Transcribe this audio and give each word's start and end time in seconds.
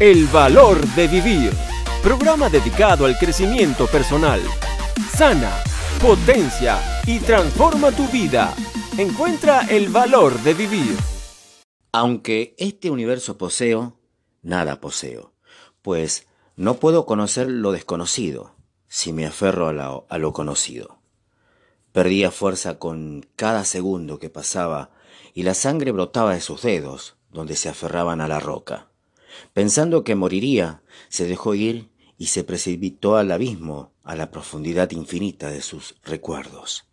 El 0.00 0.26
valor 0.26 0.84
de 0.94 1.06
vivir. 1.06 1.52
Programa 2.02 2.48
dedicado 2.48 3.04
al 3.04 3.16
crecimiento 3.18 3.86
personal. 3.86 4.40
Sana, 5.14 5.52
potencia 6.00 6.78
y 7.06 7.20
transforma 7.20 7.92
tu 7.92 8.08
vida. 8.08 8.54
Encuentra 8.96 9.66
el 9.68 9.90
valor 9.90 10.40
de 10.40 10.54
vivir. 10.54 10.96
Aunque 11.92 12.54
este 12.58 12.90
universo 12.90 13.36
poseo, 13.36 13.98
nada 14.40 14.80
poseo, 14.80 15.34
pues 15.82 16.26
no 16.56 16.74
puedo 16.78 17.04
conocer 17.06 17.48
lo 17.48 17.70
desconocido 17.70 18.56
si 18.88 19.12
me 19.12 19.26
aferro 19.26 19.68
a, 19.68 20.04
a 20.08 20.18
lo 20.18 20.32
conocido. 20.32 20.98
Perdía 21.92 22.30
fuerza 22.30 22.78
con 22.78 23.26
cada 23.36 23.64
segundo 23.64 24.18
que 24.18 24.30
pasaba 24.30 24.90
y 25.34 25.42
la 25.42 25.54
sangre 25.54 25.92
brotaba 25.92 26.34
de 26.34 26.40
sus 26.40 26.62
dedos, 26.62 27.16
donde 27.30 27.56
se 27.56 27.68
aferraban 27.68 28.20
a 28.20 28.26
la 28.26 28.40
roca. 28.40 28.91
Pensando 29.52 30.04
que 30.04 30.14
moriría, 30.14 30.82
se 31.08 31.26
dejó 31.26 31.54
ir 31.54 31.90
y 32.18 32.26
se 32.26 32.44
precipitó 32.44 33.16
al 33.16 33.32
abismo, 33.32 33.92
a 34.04 34.16
la 34.16 34.30
profundidad 34.30 34.90
infinita 34.90 35.50
de 35.50 35.62
sus 35.62 35.96
recuerdos. 36.02 36.84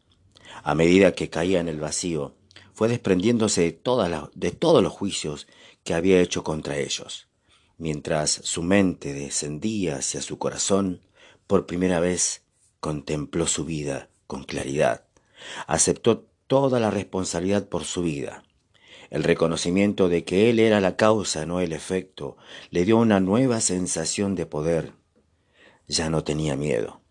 A 0.64 0.76
medida 0.76 1.14
que 1.14 1.30
caía 1.30 1.60
en 1.60 1.68
el 1.68 1.80
vacío, 1.80 2.36
fue 2.74 2.88
desprendiéndose 2.88 3.62
de, 3.62 4.30
de 4.36 4.52
todos 4.52 4.82
los 4.82 4.94
juicios 4.94 5.48
que 5.84 5.94
había 5.94 6.22
hecho 6.22 6.44
contra 6.44 6.78
ellos. 6.78 7.28
Mientras 7.78 8.32
su 8.44 8.64
mente 8.64 9.14
descendía 9.14 9.98
hacia 9.98 10.22
su 10.22 10.38
corazón, 10.38 11.02
por 11.48 11.66
primera 11.66 12.00
vez 12.00 12.44
contempló 12.80 13.48
su 13.48 13.66
vida 13.66 14.10
con 14.28 14.44
claridad. 14.44 15.06
Aceptó 15.68 16.28
toda 16.48 16.80
la 16.80 16.92
responsabilidad 16.92 17.68
por 17.68 17.84
su 17.84 18.02
vida. 18.02 18.44
El 19.10 19.24
reconocimiento 19.24 20.10
de 20.10 20.24
que 20.24 20.50
él 20.50 20.60
era 20.60 20.82
la 20.82 20.96
causa, 20.96 21.46
no 21.46 21.60
el 21.60 21.74
efecto, 21.74 22.38
le 22.70 22.86
dio 22.86 22.98
una 22.98 23.20
nueva 23.20 23.62
sensación 23.62 24.36
de 24.36 24.46
poder. 24.46 24.94
Ya 25.88 26.10
no 26.10 26.24
tenía 26.24 26.56
miedo. 26.56 27.02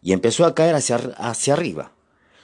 Y 0.00 0.12
empezó 0.12 0.46
a 0.46 0.54
caer 0.54 0.74
hacia, 0.74 0.96
hacia 0.96 1.54
arriba, 1.54 1.92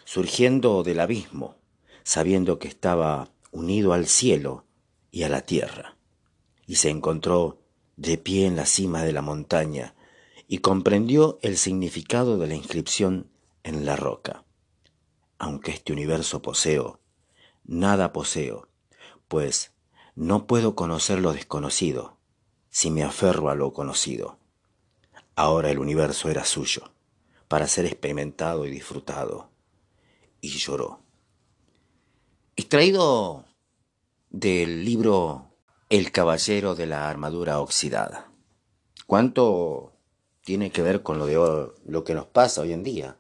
surgiendo 0.05 0.83
del 0.83 1.01
abismo, 1.01 1.57
sabiendo 2.03 2.59
que 2.59 2.69
estaba 2.69 3.31
unido 3.51 3.93
al 3.93 4.07
cielo 4.07 4.67
y 5.11 5.23
a 5.23 5.29
la 5.29 5.41
tierra. 5.41 5.97
Y 6.67 6.77
se 6.77 6.91
encontró 6.91 7.63
de 7.97 8.19
pie 8.19 8.47
en 8.47 8.57
la 8.57 8.67
cima 8.67 9.03
de 9.03 9.13
la 9.13 9.23
montaña 9.23 9.95
y 10.47 10.59
comprendió 10.59 11.39
el 11.43 11.57
significado 11.57 12.39
de 12.39 12.47
la 12.47 12.55
inscripción 12.55 13.31
en 13.65 13.87
la 13.87 13.97
roca 13.97 14.45
aunque 15.39 15.71
este 15.71 15.93
universo 15.93 16.43
poseo, 16.43 17.01
nada 17.65 18.13
poseo, 18.13 18.68
pues 19.29 19.73
no 20.15 20.47
puedo 20.47 20.75
conocer 20.75 21.21
lo 21.21 21.33
desconocido 21.33 22.17
si 22.71 22.91
me 22.91 23.03
aferro 23.05 23.51
a 23.51 23.55
lo 23.55 23.73
conocido. 23.73 24.39
Ahora 25.37 25.71
el 25.71 25.79
universo 25.79 26.29
era 26.29 26.45
suyo, 26.45 26.91
para 27.47 27.69
ser 27.69 27.87
experimentado 27.87 28.67
y 28.67 28.71
disfrutado, 28.71 29.51
y 30.41 30.49
lloró. 30.49 31.01
Extraído 32.57 33.45
del 34.31 34.85
libro 34.85 35.53
El 35.89 36.11
caballero 36.11 36.75
de 36.75 36.87
la 36.87 37.09
armadura 37.09 37.61
oxidada. 37.61 38.33
¿Cuánto 39.07 39.93
tiene 40.43 40.71
que 40.71 40.83
ver 40.83 41.03
con 41.03 41.19
lo, 41.19 41.27
de, 41.27 41.73
lo 41.87 42.05
que 42.05 42.15
nos 42.15 42.27
pasa 42.27 42.63
hoy 42.63 42.73
en 42.73 42.83
día? 42.83 43.17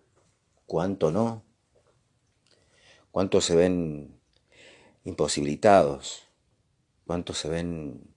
¿Cuánto 0.66 1.10
no? 1.10 1.44
cuántos 3.10 3.44
se 3.46 3.56
ven 3.56 4.17
imposibilitados, 5.08 6.28
cuántos 7.06 7.38
se 7.38 7.48
ven 7.48 8.14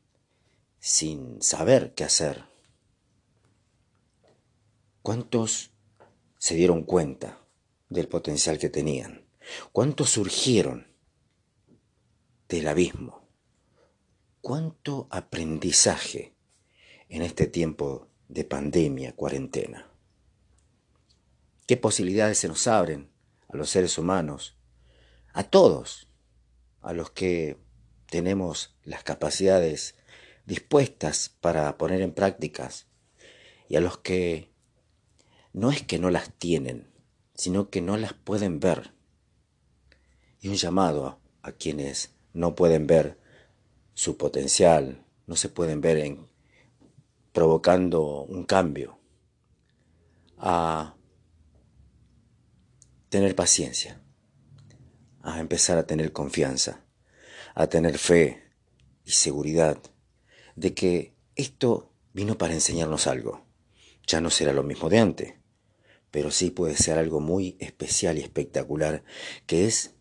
sin 0.77 1.41
saber 1.41 1.93
qué 1.93 2.03
hacer, 2.03 2.43
cuántos 5.01 5.71
se 6.37 6.55
dieron 6.55 6.83
cuenta 6.83 7.39
del 7.87 8.09
potencial 8.09 8.59
que 8.59 8.69
tenían, 8.69 9.25
cuántos 9.71 10.09
surgieron 10.09 10.87
del 12.49 12.67
abismo, 12.67 13.25
cuánto 14.41 15.07
aprendizaje 15.11 16.35
en 17.07 17.21
este 17.21 17.47
tiempo 17.47 18.09
de 18.27 18.43
pandemia, 18.43 19.15
cuarentena. 19.15 19.89
¿Qué 21.67 21.77
posibilidades 21.77 22.39
se 22.39 22.49
nos 22.49 22.67
abren 22.67 23.09
a 23.47 23.55
los 23.55 23.69
seres 23.69 23.97
humanos 23.97 24.57
a 25.33 25.43
todos, 25.43 26.10
a 26.81 26.93
los 26.93 27.11
que 27.11 27.57
tenemos 28.07 28.75
las 28.83 29.03
capacidades 29.03 29.95
dispuestas 30.45 31.29
para 31.29 31.77
poner 31.77 32.01
en 32.01 32.13
prácticas 32.13 32.87
y 33.69 33.75
a 33.75 33.81
los 33.81 33.97
que 33.97 34.51
no 35.53 35.71
es 35.71 35.83
que 35.83 35.99
no 35.99 36.09
las 36.09 36.33
tienen, 36.33 36.91
sino 37.35 37.69
que 37.69 37.81
no 37.81 37.97
las 37.97 38.13
pueden 38.13 38.59
ver. 38.59 38.93
Y 40.41 40.49
un 40.49 40.55
llamado 40.55 41.19
a, 41.41 41.51
quienes 41.53 42.15
no 42.33 42.55
pueden 42.55 42.87
ver 42.87 43.19
su 43.93 44.17
potencial, 44.17 45.05
no 45.27 45.35
se 45.35 45.49
pueden 45.49 45.81
ver 45.81 45.97
en 45.97 46.27
provocando 47.31 48.23
un 48.23 48.43
cambio, 48.43 48.99
a 50.37 50.95
tener 53.09 53.35
paciencia 53.35 54.01
a 55.23 55.39
empezar 55.39 55.77
a 55.77 55.87
tener 55.87 56.11
confianza, 56.11 56.83
a 57.55 57.67
tener 57.67 57.97
fe 57.97 58.43
y 59.05 59.11
seguridad 59.11 59.77
de 60.55 60.73
que 60.73 61.13
esto 61.35 61.91
vino 62.13 62.37
para 62.37 62.53
enseñarnos 62.53 63.07
algo. 63.07 63.45
Ya 64.07 64.21
no 64.21 64.29
será 64.29 64.53
lo 64.53 64.63
mismo 64.63 64.89
de 64.89 64.99
antes, 64.99 65.33
pero 66.11 66.31
sí 66.31 66.51
puede 66.51 66.75
ser 66.75 66.97
algo 66.97 67.19
muy 67.19 67.55
especial 67.59 68.17
y 68.17 68.21
espectacular, 68.21 69.03
que 69.45 69.65
es 69.65 69.95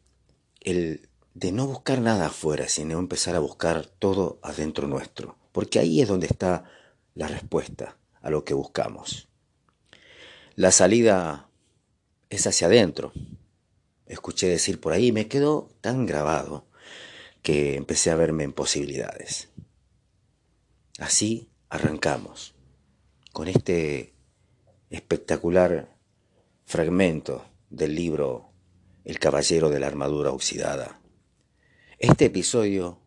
el 0.61 1.09
de 1.35 1.53
no 1.53 1.67
buscar 1.67 2.01
nada 2.01 2.27
afuera, 2.27 2.69
sino 2.69 2.99
empezar 2.99 3.37
a 3.37 3.41
buscar 3.41 3.87
todo 3.87 4.41
adentro 4.43 4.89
nuestro, 4.89 5.39
porque 5.53 5.79
ahí 5.79 6.03
es 6.03 6.09
donde 6.09 6.27
está 6.27 6.65
la 7.15 7.29
respuesta 7.29 7.97
a 8.21 8.31
lo 8.31 8.45
que 8.45 8.55
buscamos. 8.55 9.29
La 10.57 10.73
salida 10.73 11.49
es 12.29 12.47
hacia 12.47 12.67
adentro, 12.67 13.13
escuché 14.11 14.49
decir 14.49 14.81
por 14.81 14.93
ahí, 14.93 15.13
me 15.13 15.29
quedó 15.29 15.71
tan 15.81 16.05
grabado 16.05 16.67
que 17.43 17.77
empecé 17.77 18.11
a 18.11 18.17
verme 18.17 18.45
en 18.45 18.53
posibilidades. 18.53 19.49
Así 20.99 21.49
arrancamos 21.69 22.55
con 23.33 23.49
este 23.49 24.13
espectacular 24.91 25.97
fragmento 26.67 27.47
del 27.71 27.95
libro 27.95 28.51
El 29.05 29.19
Caballero 29.19 29.71
de 29.71 29.81
la 29.81 29.87
Armadura 29.87 30.33
Oxidada. 30.33 31.01
Este 31.99 32.27
episodio 32.27 32.99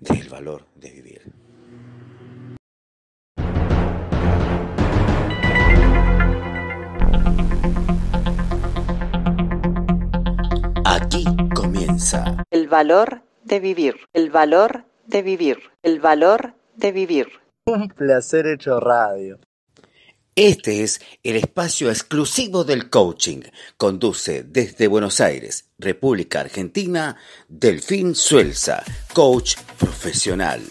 del 0.00 0.28
valor 0.28 0.66
de 0.76 0.90
vivir. 0.90 1.43
El 12.50 12.68
valor 12.68 13.22
de 13.44 13.60
vivir, 13.60 13.94
el 14.12 14.30
valor 14.30 14.84
de 15.06 15.22
vivir, 15.22 15.58
el 15.82 16.00
valor 16.00 16.54
de 16.74 16.92
vivir. 16.92 17.28
Un 17.66 17.88
placer 17.88 18.46
hecho 18.46 18.80
radio. 18.80 19.38
Este 20.34 20.82
es 20.82 21.00
el 21.22 21.36
espacio 21.36 21.90
exclusivo 21.90 22.64
del 22.64 22.90
coaching. 22.90 23.42
Conduce 23.76 24.42
desde 24.42 24.88
Buenos 24.88 25.20
Aires, 25.20 25.70
República 25.78 26.40
Argentina, 26.40 27.16
Delfín 27.48 28.16
Suelza, 28.16 28.82
coach 29.12 29.54
profesional. 29.78 30.62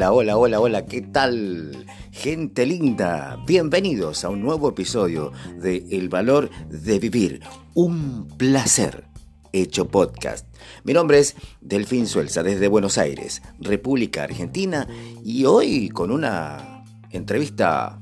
Hola, 0.00 0.12
hola, 0.12 0.38
hola, 0.38 0.60
hola, 0.60 0.86
¿qué 0.86 1.02
tal? 1.02 1.84
Gente 2.10 2.64
linda, 2.64 3.36
bienvenidos 3.46 4.24
a 4.24 4.30
un 4.30 4.40
nuevo 4.40 4.70
episodio 4.70 5.30
de 5.58 5.84
El 5.90 6.08
Valor 6.08 6.48
de 6.70 6.98
Vivir, 6.98 7.42
un 7.74 8.26
placer 8.38 9.04
hecho 9.52 9.88
podcast. 9.88 10.46
Mi 10.84 10.94
nombre 10.94 11.18
es 11.18 11.36
Delfín 11.60 12.06
Suelza 12.06 12.42
desde 12.42 12.68
Buenos 12.68 12.96
Aires, 12.96 13.42
República 13.58 14.22
Argentina, 14.22 14.88
y 15.22 15.44
hoy 15.44 15.90
con 15.90 16.10
una 16.10 16.82
entrevista 17.10 17.98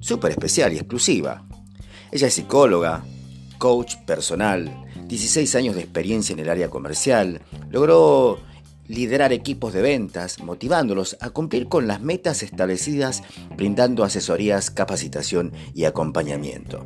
súper 0.00 0.32
especial 0.32 0.72
y 0.72 0.78
exclusiva. 0.78 1.46
Ella 2.10 2.26
es 2.26 2.34
psicóloga, 2.34 3.04
coach 3.58 3.94
personal, 4.06 4.88
16 5.06 5.54
años 5.54 5.76
de 5.76 5.82
experiencia 5.82 6.32
en 6.32 6.40
el 6.40 6.50
área 6.50 6.68
comercial, 6.68 7.42
logró 7.70 8.40
liderar 8.86 9.32
equipos 9.32 9.72
de 9.72 9.82
ventas, 9.82 10.40
motivándolos 10.40 11.16
a 11.20 11.30
cumplir 11.30 11.68
con 11.68 11.86
las 11.86 12.00
metas 12.00 12.42
establecidas, 12.42 13.22
brindando 13.56 14.04
asesorías, 14.04 14.70
capacitación 14.70 15.52
y 15.74 15.84
acompañamiento. 15.84 16.84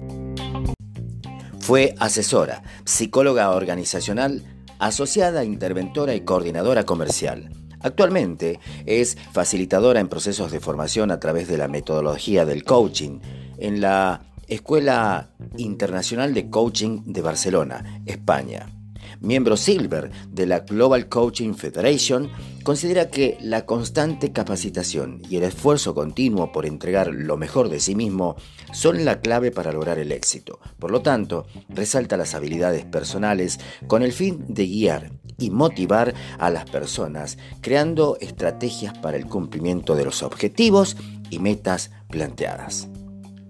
Fue 1.59 1.95
asesora, 1.99 2.63
psicóloga 2.85 3.51
organizacional, 3.51 4.45
asociada, 4.79 5.45
interventora 5.45 6.15
y 6.15 6.21
coordinadora 6.21 6.85
comercial. 6.85 7.51
Actualmente 7.81 8.61
es 8.85 9.17
facilitadora 9.33 10.01
en 10.01 10.09
procesos 10.09 10.53
de 10.53 10.61
formación 10.61 11.11
a 11.11 11.21
través 11.21 11.49
de 11.49 11.59
la 11.59 11.69
metodología 11.69 12.45
del 12.45 12.65
coaching 12.65 13.21
en 13.59 13.81
la 13.81 14.23
Escuela 14.49 15.31
Internacional 15.57 16.35
de 16.35 16.49
Coaching 16.51 17.03
de 17.05 17.23
Barcelona, 17.23 18.03
España. 18.07 18.76
Miembro 19.21 19.57
Silver 19.57 20.11
de 20.31 20.47
la 20.47 20.61
Global 20.61 21.09
Coaching 21.09 21.55
Federation, 21.55 22.31
considera 22.63 23.11
que 23.11 23.39
la 23.41 23.65
constante 23.65 24.33
capacitación 24.33 25.23
y 25.29 25.37
el 25.37 25.45
esfuerzo 25.45 25.95
continuo 25.95 26.53
por 26.53 26.67
entregar 26.67 27.09
lo 27.13 27.37
mejor 27.37 27.69
de 27.69 27.81
sí 27.81 27.95
mismo 27.95 28.37
son 28.73 29.05
la 29.05 29.21
clave 29.21 29.51
para 29.51 29.73
lograr 29.73 29.99
el 29.99 30.13
éxito. 30.13 30.59
Por 30.79 30.91
lo 30.91 31.03
tanto, 31.03 31.47
resalta 31.69 32.17
las 32.17 32.35
habilidades 32.35 32.85
personales 32.85 33.61
con 33.87 34.03
el 34.03 34.13
fin 34.13 34.45
de 34.49 34.67
guiar 34.67 35.13
y 35.39 35.51
motivar 35.51 36.15
a 36.39 36.51
las 36.51 36.69
personas, 36.69 37.39
creando 37.61 38.17
estrategias 38.21 38.97
para 38.99 39.17
el 39.17 39.27
cumplimiento 39.27 39.95
de 39.95 40.05
los 40.05 40.23
objetivos 40.23 40.97
y 41.31 41.39
metas 41.39 41.91
planteadas. 42.09 42.89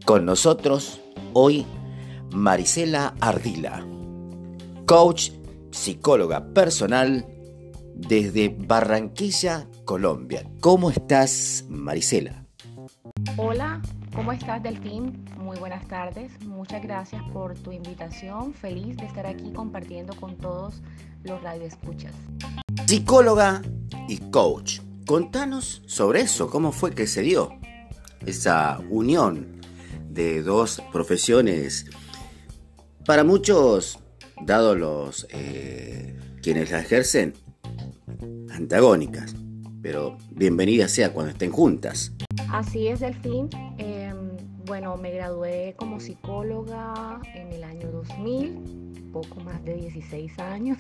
Con 0.05 0.25
nosotros 0.25 1.01
hoy 1.33 1.67
Marisela 2.33 3.15
Ardila, 3.21 3.87
coach, 4.87 5.31
psicóloga 5.77 6.53
personal 6.53 7.27
desde 7.95 8.49
Barranquilla, 8.49 9.69
Colombia. 9.85 10.49
¿Cómo 10.61 10.91
estás, 10.91 11.65
Marisela? 11.69 12.45
Hola, 13.37 13.83
¿cómo 14.15 14.33
estás, 14.33 14.63
Delfín? 14.63 15.25
Muy 15.39 15.59
buenas 15.59 15.87
tardes. 15.87 16.33
Muchas 16.45 16.83
gracias 16.83 17.23
por 17.33 17.55
tu 17.55 17.73
invitación. 17.73 18.55
Feliz 18.55 18.97
de 18.97 19.07
estar 19.07 19.27
aquí 19.27 19.53
compartiendo 19.53 20.17
con 20.17 20.37
todos 20.37 20.83
los 21.23 21.43
radioescuchas. 21.43 22.13
Psicóloga 22.87 23.63
y 24.09 24.19
coach. 24.31 24.81
Contanos 25.07 25.83
sobre 25.87 26.23
eso, 26.23 26.51
cómo 26.51 26.73
fue 26.73 26.93
que 26.93 27.07
se 27.07 27.23
dio 27.23 27.51
esa 28.25 28.81
unión 28.91 29.61
de 30.09 30.43
dos 30.43 30.83
profesiones, 30.93 31.87
para 33.05 33.23
muchos, 33.23 34.01
dado 34.43 34.75
los 34.75 35.27
eh, 35.31 36.17
quienes 36.43 36.71
la 36.71 36.81
ejercen, 36.81 37.35
antagónicas, 38.51 39.35
pero 39.83 40.17
bienvenida 40.31 40.89
sea 40.89 41.13
cuando 41.13 41.33
estén 41.33 41.51
juntas. 41.51 42.13
Así 42.51 42.89
es, 42.89 43.01
Delfín. 43.01 43.49
Eh, 43.79 44.13
bueno, 44.67 44.97
me 44.97 45.13
gradué 45.13 45.75
como 45.77 46.01
psicóloga 46.01 47.21
en 47.35 47.53
el 47.53 47.65
año 47.65 47.91
2000, 47.91 49.11
poco 49.13 49.41
más 49.41 49.65
de 49.65 49.75
16 49.75 50.39
años. 50.39 50.79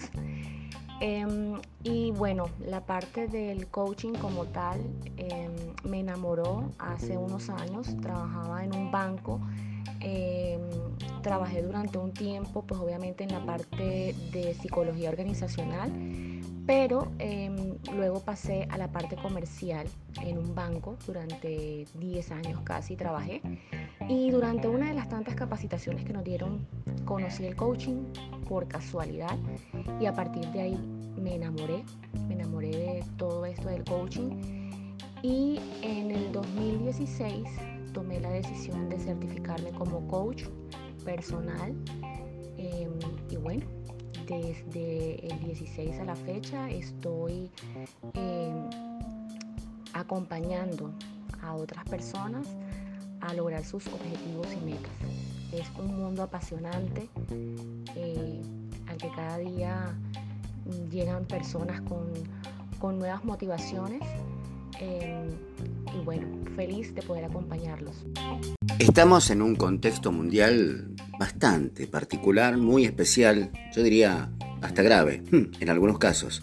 Em, 1.00 1.60
y 1.84 2.10
bueno, 2.12 2.46
la 2.64 2.80
parte 2.80 3.28
del 3.28 3.66
coaching 3.68 4.14
como 4.14 4.46
tal 4.46 4.80
em, 5.18 5.52
me 5.84 6.00
enamoró 6.00 6.72
hace 6.78 7.18
unos 7.18 7.50
años. 7.50 7.94
Trabajaba 8.00 8.64
en 8.64 8.74
un 8.74 8.90
banco, 8.90 9.40
em, 10.00 10.60
trabajé 11.22 11.62
durante 11.62 11.98
un 11.98 12.12
tiempo, 12.12 12.62
pues 12.62 12.80
obviamente 12.80 13.24
en 13.24 13.32
la 13.32 13.44
parte 13.44 14.14
de 14.32 14.54
psicología 14.54 15.10
organizacional, 15.10 15.92
pero 16.66 17.12
luego 17.94 18.20
pasé 18.20 18.66
a 18.70 18.78
la 18.78 18.88
parte 18.88 19.16
comercial 19.16 19.86
en 20.22 20.38
un 20.38 20.54
banco 20.54 20.96
durante 21.06 21.86
10 21.94 22.30
años 22.32 22.60
casi 22.64 22.96
trabajé. 22.96 23.42
Y 24.08 24.30
durante 24.30 24.68
una 24.68 24.88
de 24.88 24.94
las 24.94 25.08
tantas 25.08 25.34
capacitaciones 25.34 26.04
que 26.04 26.12
nos 26.12 26.22
dieron, 26.24 26.66
conocí 27.04 27.44
el 27.44 27.56
coaching 27.56 28.04
por 28.48 28.68
casualidad 28.68 29.36
y 30.00 30.06
a 30.06 30.12
partir 30.12 30.46
de 30.52 30.60
ahí 30.60 30.78
me 31.20 31.34
enamoré, 31.34 31.84
me 32.28 32.34
enamoré 32.34 32.70
de 32.70 33.04
todo 33.16 33.44
esto 33.46 33.68
del 33.68 33.84
coaching. 33.84 34.30
Y 35.22 35.58
en 35.82 36.10
el 36.10 36.30
2016 36.32 37.48
tomé 37.92 38.20
la 38.20 38.30
decisión 38.30 38.88
de 38.88 38.98
certificarme 38.98 39.70
como 39.70 40.06
coach 40.06 40.44
personal 41.04 41.74
em, 42.58 42.90
y 43.30 43.36
bueno, 43.36 43.64
desde 44.28 45.26
el 45.26 45.40
16 45.40 45.98
a 46.00 46.04
la 46.04 46.16
fecha 46.16 46.68
estoy 46.70 47.50
em, 48.14 48.68
acompañando 49.94 50.92
a 51.42 51.54
otras 51.54 51.84
personas 51.88 52.46
a 53.20 53.34
lograr 53.34 53.64
sus 53.64 53.86
objetivos 53.86 54.46
y 54.52 54.64
metas. 54.64 54.92
Es 55.52 55.66
un 55.78 55.96
mundo 55.98 56.22
apasionante 56.22 57.08
eh, 57.94 58.42
al 58.88 58.96
que 58.96 59.08
cada 59.14 59.38
día 59.38 59.94
llegan 60.90 61.24
personas 61.24 61.80
con, 61.82 62.06
nuevas 62.98 63.24
motivaciones 63.24 64.00
eh, 64.80 65.28
y 65.92 66.04
bueno, 66.04 66.28
feliz 66.54 66.94
de 66.94 67.02
poder 67.02 67.24
acompañarlos. 67.24 68.04
Estamos 68.78 69.30
en 69.30 69.42
un 69.42 69.56
contexto 69.56 70.12
mundial 70.12 70.94
bastante 71.18 71.88
particular, 71.88 72.56
muy 72.58 72.84
especial, 72.84 73.50
yo 73.74 73.82
diría 73.82 74.30
hasta 74.62 74.82
grave, 74.82 75.22
hmm, 75.32 75.60
en 75.60 75.70
algunos 75.70 75.98
casos. 75.98 76.42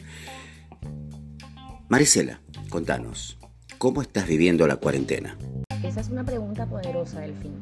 Marisela, 1.88 2.42
contanos, 2.70 3.38
¿cómo 3.78 4.02
estás 4.02 4.28
viviendo 4.28 4.68
la 4.68 4.78
cuarentena? 4.78 5.38
Esa 5.84 6.00
es 6.00 6.08
una 6.08 6.24
pregunta 6.24 6.66
poderosa, 6.66 7.20
Delfín. 7.20 7.60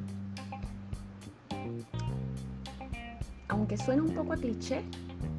Aunque 3.47 3.77
suena 3.77 4.03
un 4.03 4.13
poco 4.13 4.33
a 4.33 4.37
cliché, 4.37 4.83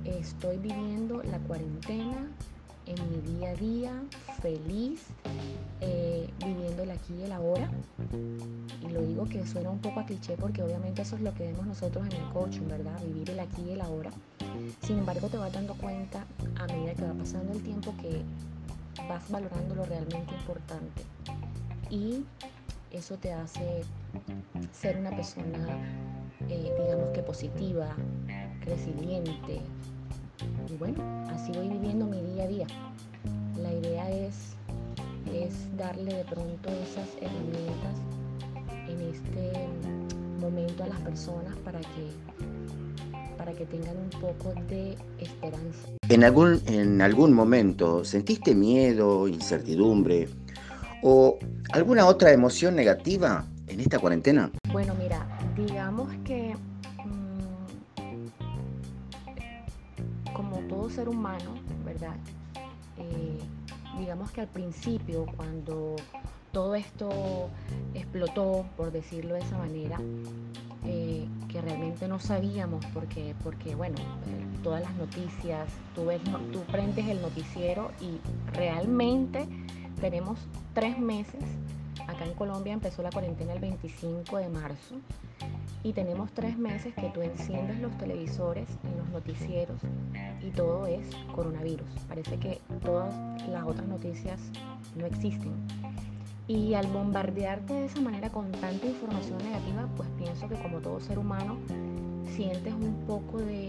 estoy 0.04 0.58
viviendo 0.58 1.22
la 1.22 1.38
cuarentena 1.38 2.26
en 2.86 2.96
mi 3.08 3.38
día 3.38 3.50
a 3.50 3.54
día, 3.54 4.02
feliz, 4.42 5.00
eh, 5.80 6.28
viviendo 6.44 6.82
el 6.82 6.90
aquí 6.90 7.14
y 7.20 7.22
el 7.22 7.30
ahora. 7.30 7.70
Y 8.82 8.88
lo 8.88 9.00
digo 9.02 9.26
que 9.26 9.46
suena 9.46 9.70
un 9.70 9.78
poco 9.78 10.00
a 10.00 10.04
cliché 10.04 10.36
porque 10.36 10.60
obviamente 10.60 11.02
eso 11.02 11.14
es 11.14 11.22
lo 11.22 11.32
que 11.34 11.44
vemos 11.44 11.64
nosotros 11.64 12.04
en 12.06 12.12
el 12.12 12.28
coaching, 12.32 12.66
¿verdad? 12.66 13.00
Vivir 13.04 13.30
el 13.30 13.38
aquí 13.38 13.62
y 13.62 13.70
el 13.74 13.80
ahora. 13.80 14.10
Sin 14.82 14.98
embargo, 14.98 15.28
te 15.28 15.36
vas 15.36 15.52
dando 15.52 15.74
cuenta 15.74 16.26
a 16.58 16.66
medida 16.66 16.94
que 16.94 17.04
va 17.04 17.14
pasando 17.14 17.52
el 17.52 17.62
tiempo 17.62 17.94
que 18.02 18.22
vas 19.08 19.30
valorando 19.30 19.76
lo 19.76 19.84
realmente 19.84 20.34
importante. 20.34 21.02
Y 21.88 22.24
eso 22.92 23.16
te 23.16 23.32
hace 23.32 23.82
ser 24.72 24.98
una 24.98 25.10
persona, 25.10 25.78
eh, 26.48 26.72
digamos 26.78 27.08
que 27.14 27.22
positiva, 27.22 27.96
resiliente. 28.64 29.60
Y 30.68 30.76
bueno, 30.76 31.02
así 31.30 31.52
voy 31.52 31.68
viviendo 31.68 32.06
mi 32.06 32.20
día 32.20 32.44
a 32.44 32.48
día. 32.48 32.66
La 33.60 33.72
idea 33.72 34.10
es, 34.10 34.54
es 35.32 35.76
darle 35.76 36.14
de 36.14 36.24
pronto 36.24 36.68
esas 36.68 37.08
herramientas 37.20 37.98
en 38.88 39.00
este 39.14 39.68
momento 40.40 40.84
a 40.84 40.88
las 40.88 41.00
personas 41.00 41.56
para 41.64 41.80
que, 41.80 42.10
para 43.38 43.52
que 43.52 43.64
tengan 43.66 43.96
un 43.96 44.10
poco 44.20 44.52
de 44.68 44.96
esperanza. 45.18 45.88
¿En 46.08 46.24
algún, 46.24 46.60
en 46.66 47.00
algún 47.00 47.32
momento 47.32 48.04
sentiste 48.04 48.54
miedo, 48.54 49.28
incertidumbre 49.28 50.28
o 51.02 51.38
alguna 51.72 52.06
otra 52.06 52.32
emoción 52.32 52.74
negativa 52.76 53.44
en 53.66 53.80
esta 53.80 53.98
cuarentena? 53.98 54.50
Bueno, 54.72 54.94
mira, 54.98 55.26
digamos 55.56 56.08
que 56.24 56.54
mm, 57.04 58.26
como 60.32 60.58
todo 60.68 60.88
ser 60.88 61.08
humano, 61.08 61.54
¿verdad? 61.84 62.16
Eh, 62.98 63.38
digamos 63.98 64.30
que 64.30 64.40
al 64.40 64.48
principio, 64.48 65.26
cuando 65.36 65.96
todo 66.52 66.74
esto 66.74 67.50
explotó, 67.94 68.64
por 68.76 68.92
decirlo 68.92 69.34
de 69.34 69.40
esa 69.40 69.58
manera, 69.58 69.98
eh, 70.84 71.26
que 71.48 71.60
realmente 71.60 72.08
no 72.08 72.18
sabíamos 72.18 72.84
porque, 72.92 73.34
porque 73.42 73.74
bueno, 73.74 73.96
eh, 73.98 74.58
todas 74.62 74.82
las 74.82 74.94
noticias, 74.96 75.68
tú, 75.94 76.06
ves, 76.06 76.20
tú 76.52 76.60
prendes 76.70 77.06
el 77.08 77.20
noticiero 77.22 77.90
y 78.00 78.18
realmente 78.52 79.46
tenemos 80.02 80.36
tres 80.74 80.98
meses. 80.98 81.44
Acá 82.08 82.24
en 82.24 82.34
Colombia 82.34 82.72
empezó 82.72 83.04
la 83.04 83.10
cuarentena 83.10 83.52
el 83.52 83.60
25 83.60 84.36
de 84.36 84.48
marzo 84.48 84.96
y 85.84 85.92
tenemos 85.92 86.32
tres 86.32 86.58
meses 86.58 86.92
que 86.94 87.08
tú 87.10 87.22
enciendes 87.22 87.78
los 87.78 87.96
televisores 87.98 88.66
en 88.82 88.98
los 88.98 89.08
noticieros 89.10 89.80
y 90.42 90.50
todo 90.50 90.88
es 90.88 91.06
coronavirus. 91.36 91.86
Parece 92.08 92.36
que 92.38 92.60
todas 92.82 93.14
las 93.48 93.62
otras 93.64 93.86
noticias 93.86 94.40
no 94.96 95.06
existen. 95.06 95.52
Y 96.48 96.74
al 96.74 96.88
bombardearte 96.88 97.72
de 97.72 97.86
esa 97.86 98.00
manera 98.00 98.28
con 98.28 98.50
tanta 98.50 98.84
información 98.84 99.38
negativa, 99.38 99.88
pues 99.96 100.08
pienso 100.18 100.48
que 100.48 100.56
como 100.56 100.80
todo 100.80 100.98
ser 100.98 101.16
humano 101.16 101.58
sientes 102.34 102.74
un 102.74 103.04
poco 103.06 103.38
de, 103.38 103.68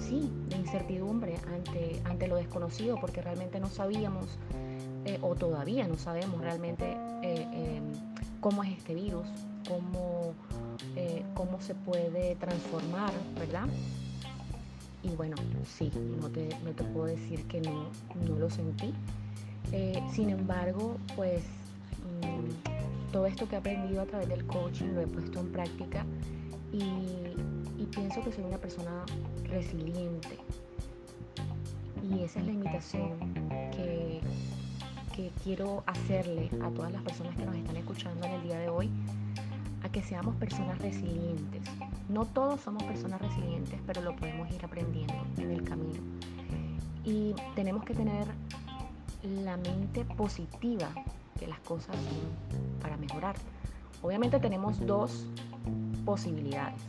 sí, 0.00 0.32
de 0.48 0.56
incertidumbre 0.56 1.36
ante, 1.54 2.02
ante 2.04 2.26
lo 2.26 2.34
desconocido, 2.34 2.98
porque 3.00 3.22
realmente 3.22 3.60
no 3.60 3.68
sabíamos 3.68 4.26
eh, 5.04 5.18
o 5.22 5.34
todavía 5.34 5.88
no 5.88 5.96
sabemos 5.96 6.40
realmente 6.40 6.96
eh, 7.22 7.46
em, 7.52 7.84
cómo 8.40 8.62
es 8.62 8.76
este 8.76 8.94
virus, 8.94 9.26
cómo, 9.66 10.34
eh, 10.96 11.22
cómo 11.34 11.60
se 11.60 11.74
puede 11.74 12.34
transformar, 12.36 13.12
¿verdad? 13.38 13.66
Y 15.02 15.08
bueno, 15.10 15.36
sí, 15.64 15.90
no 16.20 16.28
te, 16.28 16.48
no 16.62 16.72
te 16.72 16.84
puedo 16.84 17.06
decir 17.06 17.46
que 17.46 17.60
no, 17.62 17.86
no 18.26 18.36
lo 18.38 18.50
sentí. 18.50 18.92
sin 20.12 20.30
embargo, 20.30 20.96
pues 21.16 21.42
mm, 22.22 23.12
todo 23.12 23.26
esto 23.26 23.48
que 23.48 23.54
he 23.54 23.58
aprendido 23.58 24.02
a 24.02 24.06
través 24.06 24.28
del 24.28 24.44
coaching 24.46 24.88
lo 24.94 25.00
he 25.00 25.06
puesto 25.06 25.40
en 25.40 25.52
práctica 25.52 26.04
y, 26.72 26.82
y 27.80 27.86
pienso 27.86 28.22
que 28.22 28.32
soy 28.32 28.44
una 28.44 28.58
persona 28.58 29.04
resiliente. 29.44 30.38
Y 32.02 32.24
esa 32.24 32.40
es 32.40 32.46
la 32.46 32.52
invitación 32.52 33.34
que, 33.72 34.20
que 35.14 35.30
quiero 35.42 35.82
hacerle 35.86 36.50
a 36.62 36.70
todas 36.70 36.92
las 36.92 37.02
personas 37.02 37.36
que 37.36 37.44
nos 37.44 37.56
están 37.56 37.76
escuchando 37.76 38.26
en 38.26 38.32
el 38.32 38.42
día 38.42 38.58
de 38.58 38.68
hoy, 38.68 38.90
a 39.82 39.88
que 39.88 40.02
seamos 40.02 40.36
personas 40.36 40.78
resilientes. 40.78 41.62
No 42.08 42.24
todos 42.26 42.60
somos 42.60 42.82
personas 42.84 43.20
resilientes, 43.20 43.80
pero 43.86 44.02
lo 44.02 44.14
podemos 44.16 44.50
ir 44.50 44.64
aprendiendo 44.64 45.14
en 45.38 45.50
el 45.50 45.62
camino. 45.62 46.00
Y 47.04 47.34
tenemos 47.54 47.84
que 47.84 47.94
tener 47.94 48.26
la 49.22 49.56
mente 49.56 50.04
positiva, 50.04 50.88
que 51.38 51.46
las 51.46 51.60
cosas 51.60 51.96
son 51.96 52.80
para 52.80 52.96
mejorar. 52.96 53.36
Obviamente 54.02 54.38
tenemos 54.38 54.84
dos 54.86 55.26
posibilidades 56.04 56.80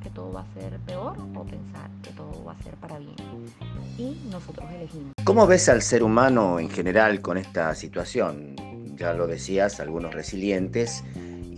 que 0.00 0.10
todo 0.10 0.32
va 0.32 0.42
a 0.42 0.54
ser 0.54 0.78
peor 0.80 1.16
o 1.34 1.44
pensar 1.44 1.90
que 2.02 2.10
todo 2.10 2.44
va 2.44 2.52
a 2.52 2.62
ser 2.62 2.74
para 2.76 2.98
bien. 2.98 3.14
Y 3.98 4.28
nosotros 4.30 4.68
elegimos. 4.70 5.12
¿Cómo 5.24 5.46
ves 5.46 5.68
al 5.68 5.82
ser 5.82 6.02
humano 6.02 6.58
en 6.58 6.70
general 6.70 7.20
con 7.20 7.36
esta 7.36 7.74
situación? 7.74 8.56
Ya 8.96 9.12
lo 9.14 9.26
decías, 9.26 9.80
algunos 9.80 10.12
resilientes 10.12 11.04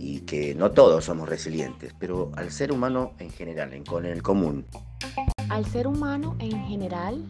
y 0.03 0.21
que 0.21 0.53
no 0.53 0.71
todos 0.71 1.05
somos 1.05 1.29
resilientes, 1.29 1.93
pero 1.97 2.31
al 2.35 2.51
ser 2.51 2.71
humano 2.71 3.13
en 3.19 3.29
general, 3.29 3.73
en, 3.73 3.85
con 3.85 4.05
el 4.05 4.21
común. 4.21 4.65
Al 5.49 5.65
ser 5.65 5.87
humano 5.87 6.35
en 6.39 6.65
general 6.65 7.23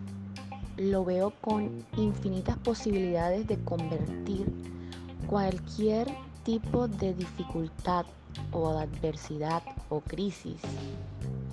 lo 0.77 1.05
veo 1.05 1.33
con 1.41 1.85
infinitas 1.97 2.57
posibilidades 2.57 3.47
de 3.47 3.57
convertir 3.63 4.51
cualquier 5.27 6.07
tipo 6.43 6.87
de 6.87 7.13
dificultad 7.13 8.05
o 8.51 8.77
adversidad 8.77 9.63
o 9.89 10.01
crisis 10.01 10.59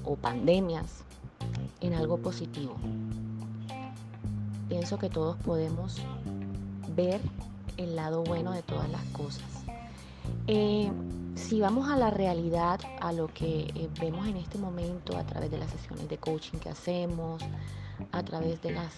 o 0.04 0.16
pandemias 0.16 1.04
en 1.80 1.94
algo 1.94 2.18
positivo. 2.18 2.76
Pienso 4.68 4.98
que 4.98 5.08
todos 5.08 5.36
podemos 5.38 5.96
ver 6.94 7.20
el 7.76 7.96
lado 7.96 8.22
bueno 8.22 8.52
de 8.52 8.62
todas 8.62 8.88
las 8.88 9.04
cosas. 9.06 9.64
Eh, 10.46 10.90
si 11.34 11.60
vamos 11.60 11.88
a 11.88 11.96
la 11.96 12.10
realidad, 12.10 12.80
a 13.00 13.12
lo 13.12 13.28
que 13.28 13.60
eh, 13.74 13.88
vemos 14.00 14.26
en 14.26 14.36
este 14.36 14.58
momento 14.58 15.16
a 15.16 15.24
través 15.24 15.50
de 15.50 15.58
las 15.58 15.70
sesiones 15.70 16.08
de 16.08 16.18
coaching 16.18 16.58
que 16.58 16.68
hacemos, 16.68 17.42
a 18.12 18.22
través 18.22 18.60
de 18.62 18.72
las 18.72 18.94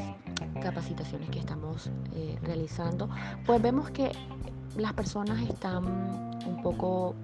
capacitaciones 0.61 1.31
que 1.31 1.39
estamos 1.39 1.89
eh, 2.15 2.39
realizando, 2.43 3.09
pues 3.47 3.61
vemos 3.61 3.91
que 3.91 4.13
las 4.77 4.93
personas 4.93 5.41
están 5.49 5.85
un 6.47 6.63
poco 6.63 7.15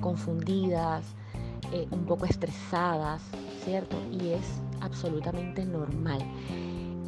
confundidas, 0.00 1.04
eh, 1.72 1.86
un 1.90 2.04
poco 2.04 2.24
estresadas, 2.26 3.22
¿cierto? 3.64 3.96
Y 4.10 4.30
es 4.30 4.44
absolutamente 4.80 5.64
normal. 5.64 6.20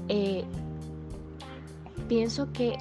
Eh, 0.09 0.45
pienso 2.09 2.53
que 2.53 2.77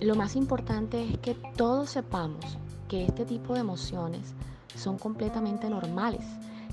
lo 0.00 0.14
más 0.14 0.36
importante 0.36 1.02
es 1.04 1.18
que 1.18 1.34
todos 1.56 1.90
sepamos 1.90 2.58
que 2.88 3.04
este 3.04 3.24
tipo 3.24 3.54
de 3.54 3.60
emociones 3.60 4.34
son 4.74 4.98
completamente 4.98 5.68
normales, 5.70 6.24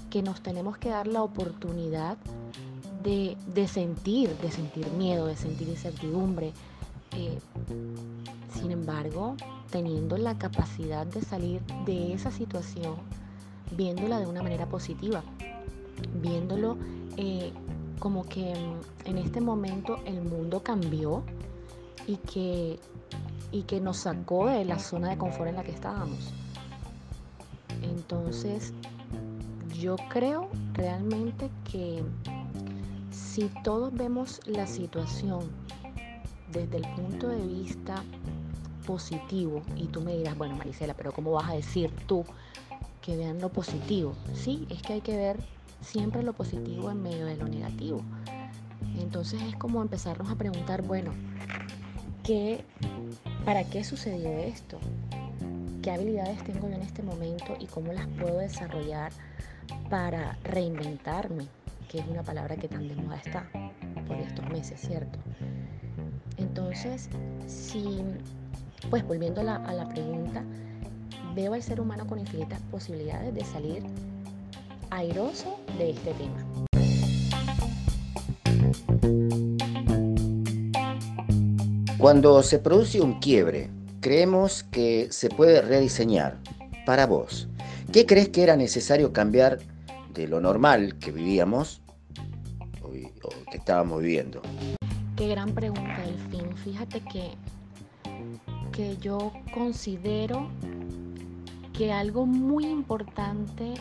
que 0.09 0.21
nos 0.21 0.41
tenemos 0.41 0.77
que 0.77 0.89
dar 0.89 1.07
la 1.07 1.23
oportunidad 1.23 2.17
de, 3.03 3.67
sentir, 3.67 4.35
de 4.37 4.51
sentir 4.51 4.87
miedo, 4.91 5.25
de 5.25 5.35
sentir 5.35 5.67
incertidumbre. 5.67 6.53
Eh, 7.15 7.39
sin 8.53 8.71
embargo, 8.71 9.35
teniendo 9.71 10.17
la 10.17 10.37
capacidad 10.37 11.05
de 11.05 11.21
salir 11.21 11.61
de 11.85 12.13
esa 12.13 12.31
situación, 12.31 12.95
viéndola 13.71 14.19
de 14.19 14.27
una 14.27 14.43
manera 14.43 14.67
positiva, 14.67 15.23
viéndolo 16.21 16.77
eh, 17.17 17.51
como 17.99 18.23
que 18.25 18.53
en 19.05 19.17
este 19.17 19.41
momento 19.41 19.99
el 20.05 20.21
mundo 20.21 20.61
cambió 20.61 21.23
y 22.07 22.17
que, 22.17 22.79
y 23.51 23.63
que 23.63 23.79
nos 23.79 23.97
sacó 23.97 24.47
de 24.47 24.65
la 24.65 24.79
zona 24.79 25.09
de 25.09 25.17
confort 25.17 25.49
en 25.49 25.55
la 25.55 25.63
que 25.63 25.71
estábamos. 25.71 26.33
Entonces, 27.81 28.73
yo 29.79 29.95
creo 30.09 30.49
realmente 30.73 31.49
que 31.69 32.03
si 33.11 33.49
todos 33.63 33.93
vemos 33.93 34.41
la 34.45 34.67
situación 34.67 35.41
desde 36.53 36.77
el 36.77 36.87
punto 36.95 37.27
de 37.27 37.45
vista 37.45 38.03
positivo 38.85 39.61
y 39.75 39.87
tú 39.87 40.01
me 40.01 40.15
dirás, 40.15 40.37
bueno 40.37 40.55
Marisela, 40.55 40.93
pero 40.93 41.11
¿cómo 41.11 41.31
vas 41.31 41.49
a 41.49 41.53
decir 41.53 41.91
tú 42.07 42.25
que 43.01 43.17
vean 43.17 43.41
lo 43.41 43.49
positivo? 43.49 44.13
Sí, 44.33 44.67
es 44.69 44.81
que 44.81 44.93
hay 44.93 45.01
que 45.01 45.17
ver 45.17 45.37
siempre 45.81 46.23
lo 46.23 46.33
positivo 46.33 46.91
en 46.91 47.01
medio 47.01 47.25
de 47.25 47.35
lo 47.37 47.47
negativo. 47.47 48.01
Entonces 48.99 49.41
es 49.41 49.55
como 49.55 49.81
empezarnos 49.81 50.29
a 50.29 50.35
preguntar, 50.35 50.83
bueno, 50.83 51.11
¿qué, 52.23 52.63
¿para 53.45 53.63
qué 53.63 53.83
sucedió 53.83 54.29
esto? 54.29 54.79
¿Qué 55.81 55.91
habilidades 55.91 56.43
tengo 56.43 56.69
yo 56.69 56.75
en 56.75 56.81
este 56.81 57.03
momento 57.03 57.57
y 57.59 57.65
cómo 57.65 57.91
las 57.91 58.07
puedo 58.07 58.37
desarrollar 58.37 59.11
para 59.89 60.37
reinventarme? 60.43 61.47
Que 61.89 61.99
es 61.99 62.07
una 62.07 62.23
palabra 62.23 62.55
que 62.55 62.67
tan 62.67 62.87
de 62.87 62.95
moda 62.95 63.17
está 63.17 63.49
por 64.07 64.17
estos 64.17 64.47
meses, 64.49 64.79
¿cierto? 64.79 65.19
Entonces, 66.37 67.09
si 67.47 68.03
pues 68.89 69.05
volviendo 69.07 69.41
a 69.41 69.43
la, 69.43 69.89
pregunta, 69.89 70.43
veo 71.35 71.53
al 71.53 71.63
ser 71.63 71.79
humano 71.79 72.05
con 72.05 72.19
infinitas 72.19 72.61
posibilidades 72.71 73.33
de 73.33 73.43
salir 73.43 73.83
airoso 74.89 75.59
de 75.77 75.91
este 75.91 76.13
tema. 76.13 76.43
Cuando 81.97 82.43
se 82.43 82.59
produce 82.59 82.99
un 82.99 83.19
quiebre, 83.19 83.69
creemos 84.01 84.63
que 84.63 85.07
se 85.09 85.29
puede 85.29 85.61
rediseñar. 85.61 86.37
Para 86.85 87.07
vos, 87.07 87.47
¿qué 87.93 88.05
crees 88.05 88.29
que 88.29 88.43
era 88.43 88.57
necesario 88.57 89.13
cambiar 89.13 89.59
de 90.13 90.27
lo 90.27 90.41
normal 90.41 90.99
que 90.99 91.11
vivíamos 91.11 91.81
o, 92.81 92.91
que 92.91 93.57
estábamos 93.57 94.01
viviendo? 94.01 94.41
Qué 95.15 95.27
gran 95.27 95.53
pregunta, 95.53 96.01
Delfín. 96.01 96.55
Fíjate 96.57 97.01
que 97.01 97.37
que 98.73 98.97
yo 98.97 99.31
considero 99.53 100.49
que 101.73 101.93
algo 101.93 102.25
muy 102.25 102.65
importante 102.65 103.75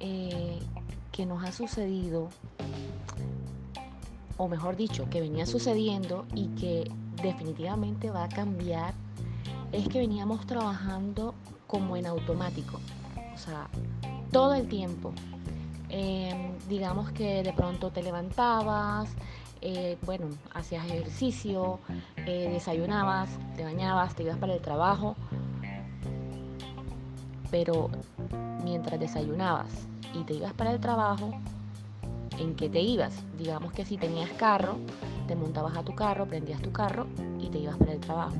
eh, 0.00 0.60
que 1.12 1.26
nos 1.26 1.44
ha 1.44 1.52
sucedido, 1.52 2.28
o 4.36 4.48
mejor 4.48 4.76
dicho, 4.76 5.10
que 5.10 5.20
venía 5.20 5.46
sucediendo 5.46 6.26
y 6.34 6.46
que 6.48 6.90
definitivamente 7.22 8.10
va 8.10 8.24
a 8.24 8.28
cambiar, 8.28 8.94
es 9.72 9.88
que 9.88 9.98
veníamos 9.98 10.46
trabajando 10.46 11.34
como 11.66 11.96
en 11.96 12.06
automático, 12.06 12.78
o 13.34 13.38
sea, 13.38 13.68
todo 14.30 14.54
el 14.54 14.68
tiempo. 14.68 15.12
Em, 15.88 16.58
digamos 16.68 17.10
que 17.12 17.42
de 17.42 17.52
pronto 17.52 17.90
te 17.90 18.02
levantabas, 18.02 19.08
eh, 19.64 19.96
bueno, 20.04 20.26
hacías 20.52 20.84
ejercicio, 20.84 21.80
eh, 22.26 22.50
desayunabas, 22.52 23.30
te 23.56 23.64
bañabas, 23.64 24.14
te 24.14 24.22
ibas 24.22 24.36
para 24.36 24.52
el 24.52 24.60
trabajo, 24.60 25.16
pero 27.50 27.88
mientras 28.62 29.00
desayunabas 29.00 29.70
y 30.12 30.22
te 30.24 30.34
ibas 30.34 30.52
para 30.52 30.70
el 30.70 30.80
trabajo, 30.80 31.30
¿en 32.38 32.54
qué 32.56 32.68
te 32.68 32.82
ibas? 32.82 33.14
Digamos 33.38 33.72
que 33.72 33.86
si 33.86 33.96
tenías 33.96 34.28
carro, 34.32 34.76
te 35.26 35.34
montabas 35.34 35.78
a 35.78 35.82
tu 35.82 35.94
carro, 35.94 36.26
prendías 36.26 36.60
tu 36.60 36.70
carro 36.70 37.06
y 37.40 37.48
te 37.48 37.58
ibas 37.58 37.78
para 37.78 37.92
el 37.92 38.00
trabajo. 38.00 38.36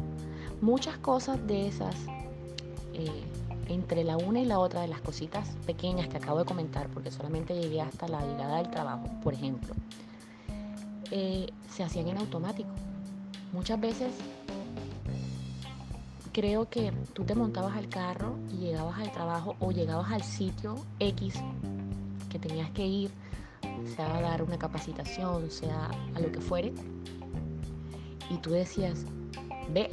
Muchas 0.60 0.98
cosas 0.98 1.44
de 1.46 1.68
esas, 1.68 1.96
eh, 2.92 3.24
entre 3.68 4.04
la 4.04 4.18
una 4.18 4.40
y 4.40 4.44
la 4.44 4.58
otra 4.58 4.82
de 4.82 4.88
las 4.88 5.00
cositas 5.00 5.48
pequeñas 5.64 6.08
que 6.08 6.18
acabo 6.18 6.40
de 6.40 6.44
comentar, 6.44 6.88
porque 6.88 7.10
solamente 7.10 7.58
llegué 7.58 7.80
hasta 7.80 8.08
la 8.08 8.20
llegada 8.20 8.58
del 8.58 8.70
trabajo, 8.70 9.08
por 9.22 9.32
ejemplo, 9.32 9.74
eh, 11.16 11.46
se 11.70 11.84
hacían 11.84 12.08
en 12.08 12.18
automático. 12.18 12.70
Muchas 13.52 13.80
veces 13.80 14.12
creo 16.32 16.68
que 16.68 16.90
tú 17.12 17.22
te 17.22 17.36
montabas 17.36 17.76
al 17.76 17.88
carro 17.88 18.34
y 18.50 18.56
llegabas 18.56 18.98
al 18.98 19.12
trabajo 19.12 19.54
o 19.60 19.70
llegabas 19.70 20.10
al 20.10 20.24
sitio 20.24 20.74
X 20.98 21.34
que 22.30 22.40
tenías 22.40 22.68
que 22.72 22.84
ir, 22.84 23.12
sea 23.94 24.12
a 24.16 24.20
dar 24.22 24.42
una 24.42 24.58
capacitación, 24.58 25.52
sea 25.52 25.88
a 26.16 26.20
lo 26.20 26.32
que 26.32 26.40
fuere, 26.40 26.74
y 28.28 28.38
tú 28.38 28.50
decías, 28.50 29.04
ve, 29.72 29.90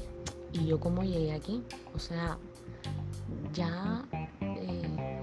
¿y 0.53 0.65
yo 0.65 0.79
cómo 0.79 1.03
llegué 1.03 1.33
aquí? 1.33 1.61
O 1.93 1.99
sea, 1.99 2.39
ya 3.53 4.03
eh, 4.39 5.21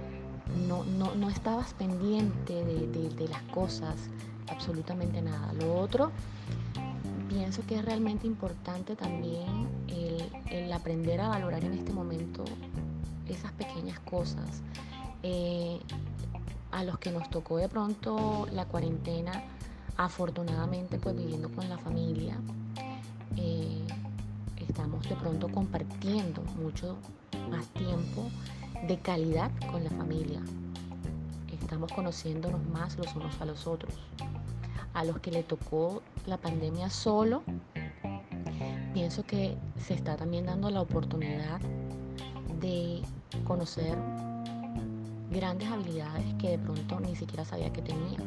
no, 0.69 0.85
no, 0.85 1.28
estabas 1.28 1.75
pendiente 1.75 2.64
de 2.64 3.28
las 3.28 3.43
cosas, 3.50 3.97
absolutamente 4.50 5.23
nada. 5.23 5.52
Lo 5.55 5.76
otro 5.78 6.12
pienso 7.28 7.62
que 7.67 7.76
es 7.76 7.85
realmente 7.85 8.26
importante 8.26 8.97
también 8.97 9.69
el, 10.50 10.73
aprender 10.73 11.21
a 11.21 11.28
valorar 11.28 11.64
en 11.64 11.73
este 11.73 11.93
momento 11.93 12.45
esas 13.28 13.52
pequeñas 13.52 13.99
cosas. 14.00 14.62
Eh, 15.23 15.81
a 16.71 16.85
los 16.85 16.99
que 16.99 17.11
nos 17.11 17.28
tocó 17.31 17.57
de 17.57 17.69
pronto 17.69 18.47
la 18.52 18.67
cuarentena, 18.67 19.33
afortunadamente 19.97 20.99
pues 20.99 21.17
viviendo 21.17 21.49
con 21.50 21.69
la 21.69 21.78
familia, 21.78 22.37
eh, 23.37 23.87
estamos 24.57 25.09
de 25.09 25.17
pronto 25.17 25.49
compartiendo 25.49 26.43
mucho 26.61 26.97
más 27.50 27.67
tiempo 27.69 28.31
de 28.87 28.99
calidad 28.99 29.50
con 29.71 29.83
la 29.83 29.90
familia. 29.90 30.40
Estamos 31.50 31.93
conociéndonos 31.93 32.64
más 32.69 32.97
los 32.97 33.14
unos 33.17 33.40
a 33.40 33.45
los 33.45 33.67
otros 33.67 33.95
a 34.99 35.05
los 35.05 35.21
que 35.21 35.31
le 35.31 35.45
tocó 35.45 36.02
la 36.26 36.38
pandemia 36.38 36.90
solo, 36.90 37.45
pienso 38.93 39.23
que 39.23 39.57
se 39.76 39.95
está 39.95 40.17
también 40.17 40.47
dando 40.47 40.71
la 40.71 40.81
oportunidad 40.81 41.61
de 42.61 43.02
conocer 43.45 43.97
grandes 45.31 45.69
habilidades 45.69 46.35
que 46.40 46.50
de 46.50 46.59
pronto 46.59 46.99
ni 46.99 47.14
siquiera 47.14 47.45
sabía 47.45 47.73
que 47.73 47.81
tenía. 47.81 48.19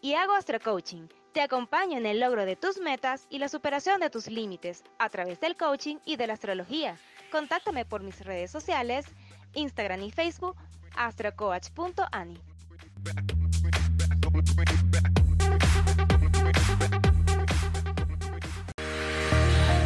Y 0.00 0.14
hago 0.14 0.32
Astro 0.32 0.58
Coaching. 0.58 1.06
Te 1.32 1.42
acompaño 1.42 1.98
en 1.98 2.06
el 2.06 2.20
logro 2.20 2.46
de 2.46 2.56
tus 2.56 2.78
metas 2.78 3.26
y 3.28 3.38
la 3.38 3.48
superación 3.48 4.00
de 4.00 4.08
tus 4.08 4.28
límites 4.28 4.84
a 4.98 5.10
través 5.10 5.40
del 5.40 5.56
coaching 5.56 5.96
y 6.06 6.16
de 6.16 6.26
la 6.26 6.34
astrología. 6.34 6.96
Contáctame 7.30 7.84
por 7.84 8.02
mis 8.02 8.24
redes 8.24 8.50
sociales, 8.50 9.06
Instagram 9.54 10.02
y 10.02 10.12
Facebook, 10.12 10.56
astrocoach.ani. 10.96 12.40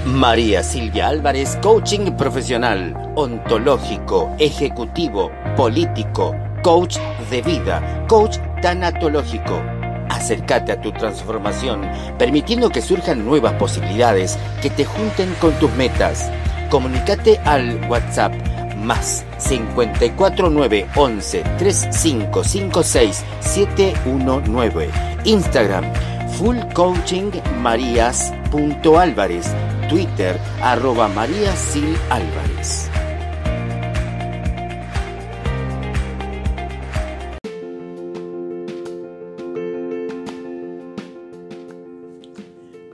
María 0.05 0.63
Silvia 0.63 1.09
Álvarez, 1.09 1.59
coaching 1.63 2.13
profesional, 2.17 3.13
ontológico, 3.17 4.35
ejecutivo, 4.39 5.33
político, 5.57 6.35
coach 6.63 6.99
de 7.31 7.43
vida, 7.43 8.07
coach 8.09 8.39
tanatológico. 8.61 9.63
Acércate 10.09 10.73
a 10.73 10.81
tu 10.81 10.91
transformación, 10.93 11.89
permitiendo 12.19 12.71
que 12.71 12.83
surjan 12.83 13.25
nuevas 13.25 13.55
posibilidades 13.55 14.39
que 14.63 14.71
te 14.71 14.85
junten 14.85 15.35
con 15.41 15.53
tus 15.59 15.73
metas. 15.73 16.31
Comunícate 16.71 17.41
al 17.45 17.81
WhatsApp 17.89 18.33
más 18.77 19.25
54911 19.39 21.43
3556 21.59 23.25
719. 23.41 24.91
Instagram 25.25 25.85
Full 26.39 26.59
Coaching 26.73 27.33
Marías.álvarez. 27.61 29.47
Twitter 29.89 30.39
arroba 30.63 31.09
María. 31.09 31.53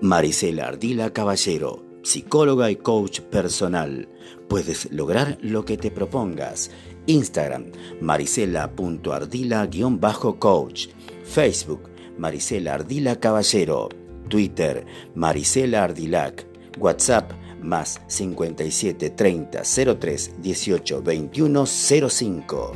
Marisela 0.05 0.67
Ardila 0.67 1.13
Caballero, 1.15 1.83
psicóloga 2.03 2.71
y 2.71 2.77
coach 2.77 3.21
personal. 3.21 4.07
Puedes 4.51 4.93
lograr 4.93 5.39
lo 5.41 5.65
que 5.65 5.79
te 5.79 5.91
propongas. 5.91 6.71
Instagram, 7.07 7.73
marisela.ardila-coach. 8.03 10.89
Facebook, 11.25 11.89
Marisela 12.19 12.75
Ardila 12.75 13.19
Caballero. 13.19 13.89
Twitter, 14.29 14.85
Marisela 15.15 15.85
Ardilac. 15.85 16.47
WhatsApp, 16.79 17.33
más 17.63 18.03
57 18.07 19.09
30 19.09 19.63
03 19.99 20.35
18 20.43 21.03
21 21.03 21.67
05. 21.67 22.73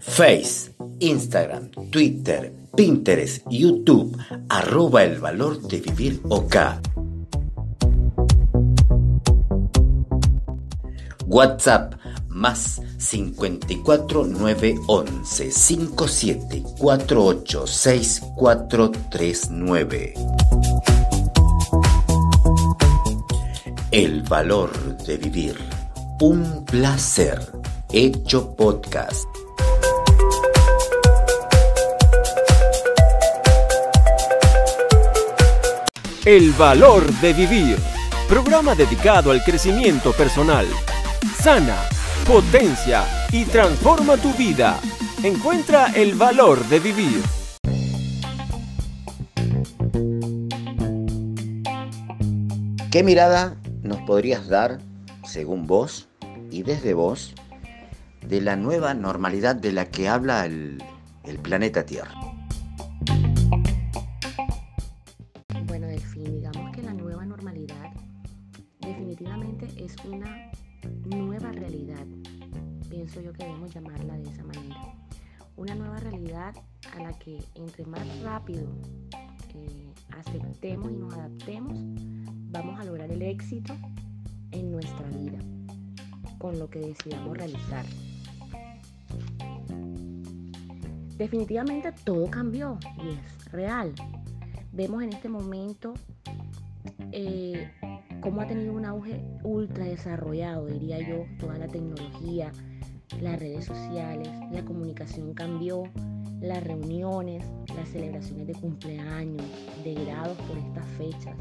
Face 0.00 0.73
Instagram, 1.00 1.70
Twitter, 1.90 2.52
Pinterest, 2.76 3.42
YouTube, 3.50 4.16
arroba 4.48 5.02
el 5.04 5.18
valor 5.18 5.60
de 5.62 5.80
vivir 5.80 6.20
OK. 6.28 6.56
WhatsApp 11.26 11.94
más 12.28 12.80
54 12.98 14.24
911 14.24 15.50
57 15.50 16.62
48 16.78 17.66
6439. 17.66 20.14
El 23.90 24.22
valor 24.22 24.96
de 25.04 25.16
vivir. 25.16 25.56
Un 26.20 26.64
placer. 26.64 27.40
Hecho 27.92 28.54
podcast. 28.56 29.43
El 36.26 36.52
valor 36.52 37.12
de 37.20 37.34
vivir. 37.34 37.76
Programa 38.30 38.74
dedicado 38.74 39.30
al 39.30 39.44
crecimiento 39.44 40.14
personal. 40.14 40.66
Sana, 41.38 41.76
potencia 42.26 43.04
y 43.30 43.44
transforma 43.44 44.16
tu 44.16 44.32
vida. 44.32 44.80
Encuentra 45.22 45.88
el 45.94 46.14
valor 46.14 46.64
de 46.68 46.80
vivir. 46.80 47.20
¿Qué 52.90 53.02
mirada 53.02 53.56
nos 53.82 54.00
podrías 54.06 54.48
dar, 54.48 54.78
según 55.24 55.66
vos 55.66 56.08
y 56.50 56.62
desde 56.62 56.94
vos, 56.94 57.34
de 58.26 58.40
la 58.40 58.56
nueva 58.56 58.94
normalidad 58.94 59.56
de 59.56 59.72
la 59.72 59.90
que 59.90 60.08
habla 60.08 60.46
el, 60.46 60.82
planeta 61.42 61.84
Tierra? 61.84 62.23
Todo 92.04 92.30
cambió 92.30 92.78
y 93.02 93.14
es 93.14 93.52
real. 93.52 93.94
Vemos 94.72 95.02
en 95.02 95.10
este 95.10 95.28
momento 95.28 95.94
eh, 97.10 97.70
cómo 98.20 98.42
ha 98.42 98.46
tenido 98.46 98.74
un 98.74 98.84
auge 98.84 99.22
ultra 99.42 99.84
desarrollado, 99.84 100.66
diría 100.66 100.98
yo, 101.00 101.24
toda 101.38 101.56
la 101.56 101.68
tecnología, 101.68 102.52
las 103.20 103.38
redes 103.38 103.64
sociales, 103.64 104.28
la 104.52 104.64
comunicación 104.64 105.32
cambió, 105.32 105.84
las 106.40 106.62
reuniones, 106.62 107.44
las 107.74 107.88
celebraciones 107.88 108.46
de 108.46 108.54
cumpleaños, 108.54 109.46
de 109.82 109.94
grados 109.94 110.36
por 110.42 110.58
estas 110.58 110.86
fechas, 110.98 111.36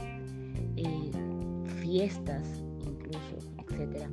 eh, 0.77 1.11
fiestas 1.81 2.43
incluso, 2.85 3.37
etc. 3.59 4.07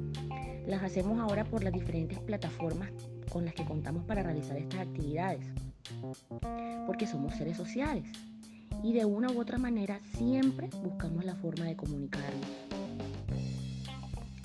Las 0.66 0.82
hacemos 0.82 1.20
ahora 1.20 1.44
por 1.44 1.62
las 1.62 1.72
diferentes 1.72 2.18
plataformas 2.18 2.90
con 3.30 3.44
las 3.44 3.54
que 3.54 3.64
contamos 3.64 4.04
para 4.04 4.22
realizar 4.22 4.56
estas 4.56 4.80
actividades, 4.80 5.46
porque 6.86 7.06
somos 7.06 7.34
seres 7.34 7.56
sociales 7.56 8.04
y 8.82 8.92
de 8.92 9.04
una 9.04 9.30
u 9.30 9.40
otra 9.40 9.58
manera 9.58 10.00
siempre 10.16 10.70
buscamos 10.82 11.24
la 11.24 11.34
forma 11.36 11.66
de 11.66 11.76
comunicarnos. 11.76 12.46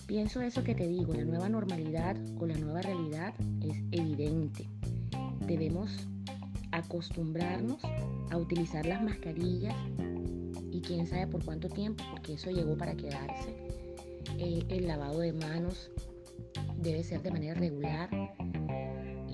Pienso 0.08 0.42
eso 0.42 0.64
que 0.64 0.76
te 0.76 0.88
digo, 0.88 1.14
la 1.14 1.26
nueva 1.26 1.50
normalidad 1.50 2.16
o 2.40 2.46
la 2.46 2.56
nueva 2.56 2.82
realidad 2.82 3.34
es 3.62 3.82
evidente. 3.92 4.70
Debemos 5.48 5.92
acostumbrarnos 6.72 7.82
a 8.30 8.38
utilizar 8.38 8.86
las 8.86 9.02
mascarillas 9.02 9.76
y 10.72 10.82
quién 10.82 11.08
sabe 11.08 11.26
por 11.28 11.44
cuánto 11.44 11.70
tiempo, 11.70 12.04
porque 12.12 12.34
eso 12.34 12.52
llegó 12.52 12.78
para 12.78 12.96
quedarse. 12.96 13.56
Eh, 14.38 14.64
el 14.70 14.88
lavado 14.88 15.20
de 15.20 15.34
manos 15.34 15.90
debe 16.78 17.04
ser 17.04 17.22
de 17.22 17.32
manera 17.32 17.56
regular. 17.56 18.10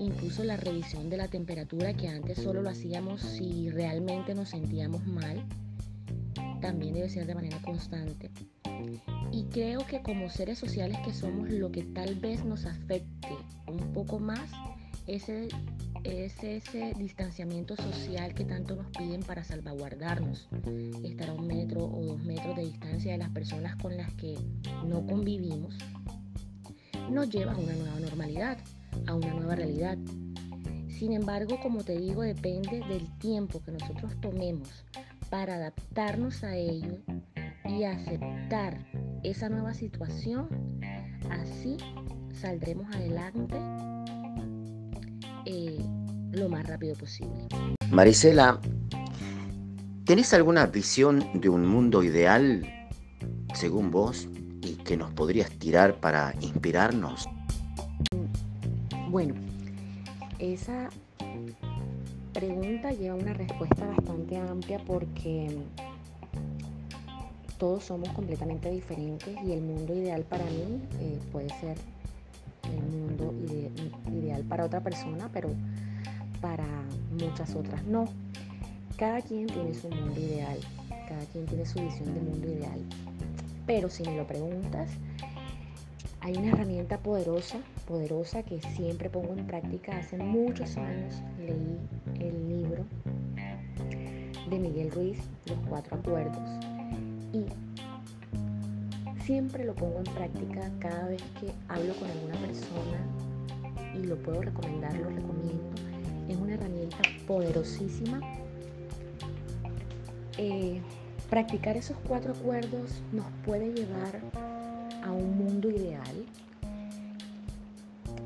Incluso 0.02 0.42
la 0.42 0.56
revisión 0.56 1.08
de 1.10 1.16
la 1.16 1.28
temperatura, 1.28 1.94
que 1.94 2.08
antes 2.08 2.42
solo 2.42 2.60
lo 2.60 2.70
hacíamos 2.70 3.20
si 3.20 3.70
realmente 3.70 4.34
nos 4.34 4.48
sentíamos 4.48 5.06
mal, 5.06 5.44
también 6.60 6.94
debe 6.94 7.08
ser 7.08 7.24
de 7.24 7.36
manera 7.36 7.58
constante. 7.62 8.32
Y 9.30 9.44
creo 9.44 9.86
que 9.86 10.02
como 10.02 10.28
seres 10.28 10.58
sociales 10.58 10.98
que 11.04 11.12
somos, 11.14 11.48
lo 11.50 11.70
que 11.70 11.84
tal 11.84 12.16
vez 12.16 12.44
nos 12.44 12.66
afecte 12.66 13.28
un 13.68 13.92
poco 13.92 14.18
más 14.18 14.50
es, 15.06 15.28
es 15.28 16.42
ese 16.42 16.94
distanciamiento 16.98 17.76
social 17.76 18.34
que 18.34 18.44
tanto 18.44 18.74
nos 18.74 18.90
piden 18.96 19.22
para 19.22 19.44
salvaguardarnos. 19.44 20.48
Estar 21.04 21.30
a 21.30 21.34
un 21.34 21.46
metro 21.46 21.84
o 21.84 22.04
dos 22.04 22.24
metros 22.24 22.56
de 22.56 22.64
distancia 22.64 23.12
de 23.12 23.18
las 23.18 23.30
personas 23.30 23.76
con 23.76 23.96
las 23.96 24.12
que 24.14 24.36
no 24.84 25.06
convivimos 25.06 25.78
nos 27.08 27.30
lleva 27.30 27.52
a 27.52 27.56
una 27.56 27.74
nueva 27.74 28.00
normalidad, 28.00 28.58
a 29.06 29.14
una 29.14 29.34
nueva 29.34 29.54
realidad. 29.56 29.98
Sin 30.88 31.12
embargo, 31.12 31.58
como 31.60 31.82
te 31.82 31.98
digo, 31.98 32.22
depende 32.22 32.80
del 32.88 33.08
tiempo 33.18 33.62
que 33.64 33.72
nosotros 33.72 34.12
tomemos 34.20 34.84
para 35.30 35.56
adaptarnos 35.56 36.44
a 36.44 36.54
ello 36.56 36.98
y 37.64 37.84
aceptar 37.84 38.86
esa 39.22 39.48
nueva 39.48 39.74
situación, 39.74 40.48
así 41.30 41.76
saldremos 42.32 42.94
adelante 42.94 43.56
eh, 45.46 45.78
lo 46.32 46.48
más 46.48 46.66
rápido 46.66 46.94
posible. 46.96 47.48
Marisela, 47.90 48.60
¿tenés 50.04 50.32
alguna 50.34 50.66
visión 50.66 51.24
de 51.34 51.48
un 51.48 51.66
mundo 51.66 52.02
ideal, 52.02 52.66
según 53.54 53.90
vos, 53.90 54.28
y 54.60 54.74
que 54.76 54.96
nos 54.96 55.10
podrías 55.12 55.50
tirar 55.58 56.00
para 56.00 56.34
inspirarnos? 56.40 57.28
Bueno, 59.12 59.34
esa 60.38 60.88
pregunta 62.32 62.92
lleva 62.92 63.14
una 63.14 63.34
respuesta 63.34 63.86
bastante 63.86 64.38
amplia 64.38 64.78
porque 64.86 65.54
todos 67.58 67.84
somos 67.84 68.08
completamente 68.12 68.70
diferentes 68.70 69.36
y 69.44 69.52
el 69.52 69.60
mundo 69.60 69.94
ideal 69.94 70.22
para 70.22 70.44
mí 70.44 70.80
eh, 70.98 71.18
puede 71.30 71.50
ser 71.60 71.76
el 72.72 72.82
mundo 72.84 73.34
ideal 74.10 74.44
para 74.44 74.64
otra 74.64 74.80
persona, 74.80 75.28
pero 75.30 75.50
para 76.40 76.64
muchas 77.10 77.54
otras 77.54 77.84
no. 77.84 78.06
Cada 78.96 79.20
quien 79.20 79.46
tiene 79.46 79.74
su 79.74 79.90
mundo 79.90 80.18
ideal, 80.18 80.58
cada 81.06 81.26
quien 81.26 81.44
tiene 81.44 81.66
su 81.66 81.82
visión 81.82 82.14
de 82.14 82.20
mundo 82.22 82.48
ideal. 82.48 82.80
Pero 83.66 83.90
si 83.90 84.04
me 84.04 84.16
lo 84.16 84.26
preguntas, 84.26 84.88
hay 86.22 86.34
una 86.34 86.48
herramienta 86.52 86.96
poderosa, 86.96 87.58
poderosa 87.82 88.42
que 88.42 88.60
siempre 88.60 89.10
pongo 89.10 89.34
en 89.34 89.46
práctica. 89.46 89.98
Hace 89.98 90.16
muchos 90.18 90.76
años 90.76 91.22
leí 91.38 91.78
el 92.20 92.48
libro 92.48 92.84
de 94.48 94.58
Miguel 94.58 94.90
Ruiz, 94.90 95.18
Los 95.46 95.58
Cuatro 95.68 95.96
Acuerdos, 95.96 96.48
y 97.32 97.46
siempre 99.24 99.64
lo 99.64 99.74
pongo 99.74 99.98
en 99.98 100.14
práctica 100.14 100.70
cada 100.78 101.08
vez 101.08 101.22
que 101.40 101.52
hablo 101.68 101.94
con 101.94 102.10
alguna 102.10 102.34
persona 102.34 102.98
y 103.94 104.06
lo 104.06 104.16
puedo 104.16 104.42
recomendar, 104.42 104.94
lo 104.94 105.10
recomiendo. 105.10 105.70
Es 106.28 106.36
una 106.36 106.54
herramienta 106.54 106.98
poderosísima. 107.26 108.20
Eh, 110.38 110.80
practicar 111.30 111.76
esos 111.76 111.96
cuatro 112.08 112.32
acuerdos 112.32 113.02
nos 113.12 113.26
puede 113.44 113.72
llevar 113.72 114.20
a 115.02 115.12
un 115.12 115.36
mundo 115.36 115.70
ideal. 115.70 116.26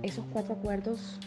Esos 0.06 0.24
cuatro 0.32 0.54
acuerdos 0.54 1.18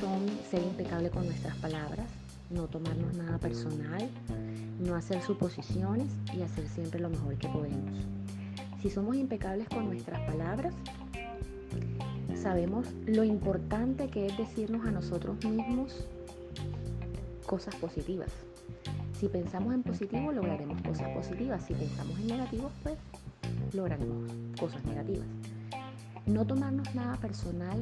son 0.00 0.26
ser 0.50 0.60
impecable 0.60 1.10
con 1.10 1.26
nuestras 1.26 1.54
palabras, 1.58 2.08
no 2.50 2.66
tomarnos 2.66 3.14
nada 3.14 3.38
personal, 3.38 4.10
no 4.80 4.96
hacer 4.96 5.22
suposiciones 5.22 6.08
y 6.36 6.42
hacer 6.42 6.66
siempre 6.66 6.98
lo 6.98 7.08
mejor 7.08 7.38
que 7.38 7.46
podemos. 7.46 8.00
Si 8.82 8.90
somos 8.90 9.14
impecables 9.14 9.68
con 9.68 9.86
nuestras 9.86 10.20
palabras, 10.28 10.74
sabemos 12.34 12.88
lo 13.06 13.22
importante 13.22 14.08
que 14.08 14.26
es 14.26 14.36
decirnos 14.36 14.84
a 14.88 14.90
nosotros 14.90 15.36
mismos 15.44 16.08
cosas 17.46 17.76
positivas. 17.76 18.32
Si 19.20 19.28
pensamos 19.28 19.72
en 19.72 19.84
positivo, 19.84 20.32
lograremos 20.32 20.82
cosas 20.82 21.10
positivas. 21.10 21.64
Si 21.64 21.74
pensamos 21.74 22.18
en 22.18 22.26
negativo, 22.26 22.72
pues 22.82 22.96
lograremos 23.72 24.32
cosas 24.58 24.84
negativas. 24.84 25.28
No 26.26 26.44
tomarnos 26.44 26.94
nada 26.94 27.16
personal, 27.16 27.78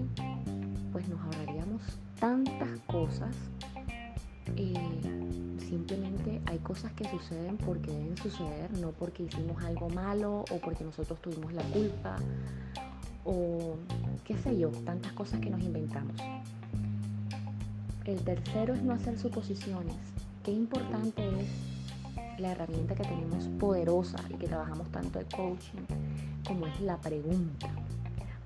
pues 0.92 1.09
nos 1.09 1.20
ahorraríamos 1.20 1.83
tantas 2.20 2.78
cosas 2.87 3.35
eh, 4.57 4.74
simplemente 5.68 6.40
hay 6.46 6.59
cosas 6.59 6.92
que 6.92 7.09
suceden 7.09 7.57
porque 7.57 7.90
deben 7.90 8.16
suceder, 8.16 8.70
no 8.78 8.90
porque 8.92 9.24
hicimos 9.24 9.62
algo 9.64 9.88
malo 9.88 10.44
o 10.50 10.59
porque 10.59 10.85
nosotros 10.85 11.20
tuvimos 11.20 11.52
la 11.52 11.62
culpa 11.64 12.16
o 13.24 13.76
qué 14.24 14.37
sé 14.38 14.57
yo, 14.59 14.68
tantas 14.68 15.12
cosas 15.12 15.40
que 15.40 15.50
nos 15.50 15.61
inventamos. 15.61 16.14
El 18.04 18.20
tercero 18.20 18.74
es 18.74 18.83
no 18.83 18.92
hacer 18.92 19.18
suposiciones. 19.18 19.96
Qué 20.44 20.52
importante 20.52 21.26
es 21.40 22.38
la 22.38 22.52
herramienta 22.52 22.94
que 22.94 23.04
tenemos 23.04 23.48
poderosa 23.59 24.18
y 24.28 24.35
que 24.35 24.46
trabajamos 24.46 24.90
tanto 24.90 25.20
el 25.20 25.26
coaching 25.26 25.87
como 26.46 26.66
es 26.66 26.80
la 26.80 26.98
pregunta 26.98 27.70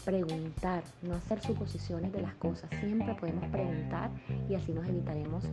preguntar, 0.05 0.83
no 1.03 1.15
hacer 1.15 1.41
suposiciones 1.41 2.13
de 2.13 2.23
las 2.23 2.35
cosas. 2.35 2.71
Siempre 2.81 3.15
podemos 3.15 3.45
preguntar 3.47 4.11
y 4.49 4.55
así 4.55 4.73
nos 4.73 4.87
evitaremos 4.89 5.45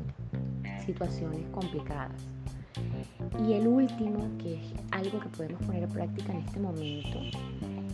situaciones 0.86 1.41
complicadas. 1.51 2.27
Y 3.47 3.53
el 3.53 3.67
último, 3.67 4.29
que 4.38 4.55
es 4.55 4.73
algo 4.91 5.19
que 5.19 5.29
podemos 5.29 5.62
poner 5.63 5.84
en 5.84 5.89
práctica 5.89 6.34
en 6.34 6.39
este 6.39 6.60
momento, 6.60 7.19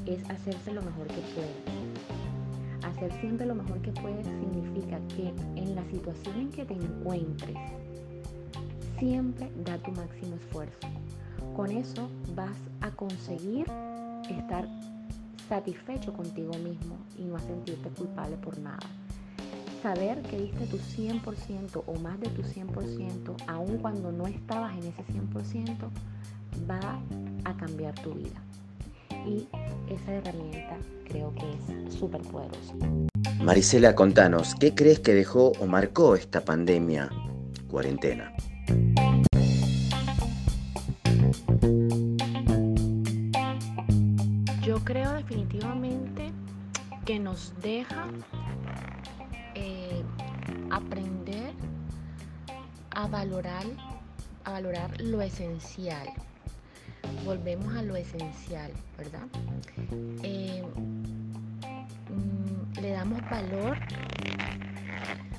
es 0.05 0.29
hacerse 0.29 0.73
lo 0.73 0.81
mejor 0.81 1.07
que 1.07 1.21
puede. 1.33 1.81
Hacer 2.83 3.11
siempre 3.19 3.45
lo 3.45 3.55
mejor 3.55 3.81
que 3.81 3.91
puedes 3.91 4.25
significa 4.25 4.99
que 5.15 5.33
en 5.55 5.75
la 5.75 5.85
situación 5.85 6.39
en 6.39 6.49
que 6.49 6.65
te 6.65 6.73
encuentres, 6.73 7.55
siempre 8.99 9.51
da 9.63 9.77
tu 9.77 9.91
máximo 9.91 10.35
esfuerzo. 10.35 10.87
Con 11.55 11.71
eso 11.71 12.07
vas 12.35 12.57
a 12.81 12.91
conseguir 12.91 13.65
estar 14.29 14.67
satisfecho 15.51 16.13
contigo 16.13 16.53
mismo 16.59 16.97
y 17.17 17.23
no 17.23 17.35
a 17.35 17.39
sentirte 17.41 17.89
culpable 17.89 18.37
por 18.37 18.57
nada. 18.59 18.79
Saber 19.83 20.21
que 20.21 20.37
diste 20.37 20.65
tu 20.67 20.77
100% 20.77 21.83
o 21.85 21.93
más 21.95 22.17
de 22.21 22.29
tu 22.29 22.41
100%, 22.41 23.35
aun 23.47 23.77
cuando 23.79 24.13
no 24.13 24.27
estabas 24.27 24.71
en 24.77 24.85
ese 24.85 25.03
100%, 25.07 25.75
va 26.69 27.01
a 27.43 27.57
cambiar 27.57 27.93
tu 27.95 28.13
vida. 28.13 28.41
Y 29.27 29.45
esa 29.93 30.13
herramienta 30.13 30.77
creo 31.05 31.33
que 31.35 31.51
es 31.51 31.93
súper 31.95 32.21
poderosa. 32.21 32.73
Marisela, 33.41 33.93
contanos, 33.93 34.55
¿qué 34.55 34.73
crees 34.73 35.01
que 35.01 35.13
dejó 35.13 35.51
o 35.59 35.65
marcó 35.65 36.15
esta 36.15 36.45
pandemia, 36.45 37.09
cuarentena? 37.69 38.33
Esencial. 55.25 56.07
Volvemos 57.25 57.75
a 57.75 57.81
lo 57.84 57.95
esencial, 57.95 58.71
¿verdad? 58.97 59.27
Eh, 60.23 60.63
mm, 62.10 62.79
le 62.81 62.91
damos 62.91 63.21
valor 63.29 63.77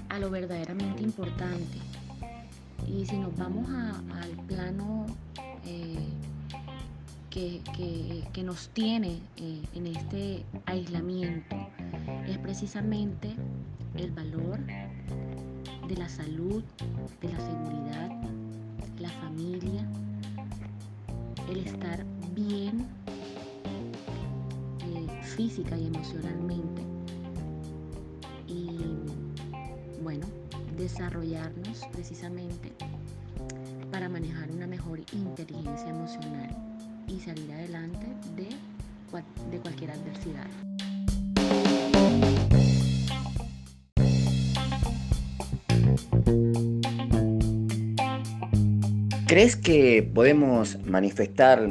a 0.08 0.18
lo 0.18 0.30
verdaderamente 0.30 1.02
importante. 1.02 1.78
Y 2.86 3.06
si 3.06 3.16
nos 3.16 3.36
vamos 3.36 3.68
al 3.70 4.30
plano 4.46 5.06
eh, 5.64 6.08
que, 7.30 8.42
nos 8.42 8.68
tiene 8.70 9.20
eh, 9.36 9.62
en 9.74 9.86
este 9.86 10.44
aislamiento, 10.66 11.56
es 12.26 12.38
precisamente 12.38 13.34
el 13.94 14.10
valor 14.10 14.58
de 15.88 15.96
la 15.96 16.08
salud, 16.08 16.62
de 17.20 17.28
la 17.28 17.38
seguridad, 17.38 18.10
la 19.02 19.10
familia, 19.10 19.84
el 21.50 21.66
estar 21.66 22.04
bien 22.34 22.86
eh, 24.80 25.22
física 25.22 25.76
y 25.76 25.88
emocionalmente. 25.88 26.82
Y 28.46 28.78
bueno, 30.02 30.26
desarrollarnos 30.76 31.80
precisamente 31.92 32.72
para 33.90 34.08
manejar 34.08 34.52
una 34.52 34.68
mejor 34.68 35.00
inteligencia 35.12 35.88
emocional 35.88 36.56
y 37.08 37.18
salir 37.18 37.52
adelante 37.52 38.06
de, 38.36 38.48
de 39.50 39.58
cualquier 39.58 39.90
adversidad. 39.90 40.46
¿Crees 49.32 49.56
que 49.56 50.02
podemos 50.02 50.76
manifestar 50.84 51.66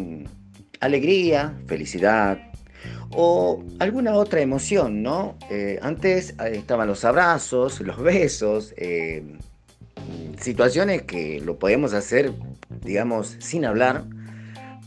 alegría, 0.79 1.55
felicidad 1.67 2.39
o 3.11 3.63
alguna 3.77 4.15
otra 4.15 4.41
emoción, 4.41 5.03
no? 5.03 5.37
Eh, 5.51 5.77
antes 5.83 6.31
eh, 6.31 6.53
estaban 6.55 6.87
los 6.87 7.05
abrazos, 7.05 7.79
los 7.81 8.01
besos, 8.01 8.73
eh, 8.77 9.37
situaciones 10.39 11.03
que 11.03 11.39
lo 11.39 11.59
podemos 11.59 11.93
hacer, 11.93 12.33
digamos, 12.83 13.37
sin 13.37 13.63
hablar, 13.63 14.05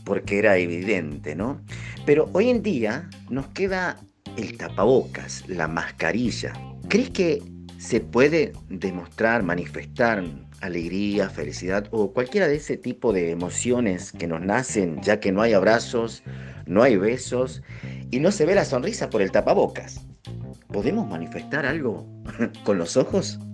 porque 0.03 0.37
era 0.39 0.57
evidente, 0.57 1.33
¿no? 1.33 1.61
Pero 2.05 2.29
hoy 2.33 2.49
en 2.49 2.61
día 2.61 3.09
nos 3.29 3.47
queda 3.47 4.01
el 4.35 4.57
tapabocas, 4.57 5.47
la 5.47 5.69
mascarilla. 5.69 6.51
¿Crees 6.89 7.09
que 7.11 7.41
se 7.77 8.01
puede 8.01 8.51
demostrar, 8.67 9.43
manifestar 9.43 10.25
alegría, 10.61 11.29
felicidad 11.29 11.87
o 11.91 12.11
cualquiera 12.13 12.47
de 12.47 12.55
ese 12.55 12.77
tipo 12.77 13.13
de 13.13 13.31
emociones 13.31 14.11
que 14.11 14.27
nos 14.27 14.41
nacen 14.41 15.01
ya 15.01 15.19
que 15.19 15.31
no 15.31 15.41
hay 15.41 15.53
abrazos, 15.53 16.23
no 16.65 16.83
hay 16.83 16.97
besos 16.97 17.61
y 18.11 18.19
no 18.19 18.31
se 18.31 18.45
ve 18.45 18.55
la 18.55 18.65
sonrisa 18.65 19.09
por 19.09 19.21
el 19.21 19.31
tapabocas. 19.31 20.05
¿Podemos 20.67 21.07
manifestar 21.07 21.65
algo 21.65 22.05
con 22.63 22.77
los 22.77 22.97
ojos? 22.97 23.39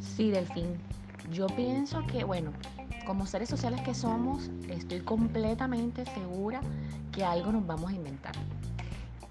Sí, 0.00 0.30
Delfín. 0.32 0.74
Yo 1.32 1.46
pienso 1.46 2.04
que, 2.08 2.24
bueno, 2.24 2.52
como 3.08 3.24
seres 3.24 3.48
sociales 3.48 3.80
que 3.80 3.94
somos, 3.94 4.50
estoy 4.68 5.00
completamente 5.00 6.04
segura 6.04 6.60
que 7.10 7.24
algo 7.24 7.50
nos 7.52 7.66
vamos 7.66 7.90
a 7.90 7.94
inventar. 7.94 8.34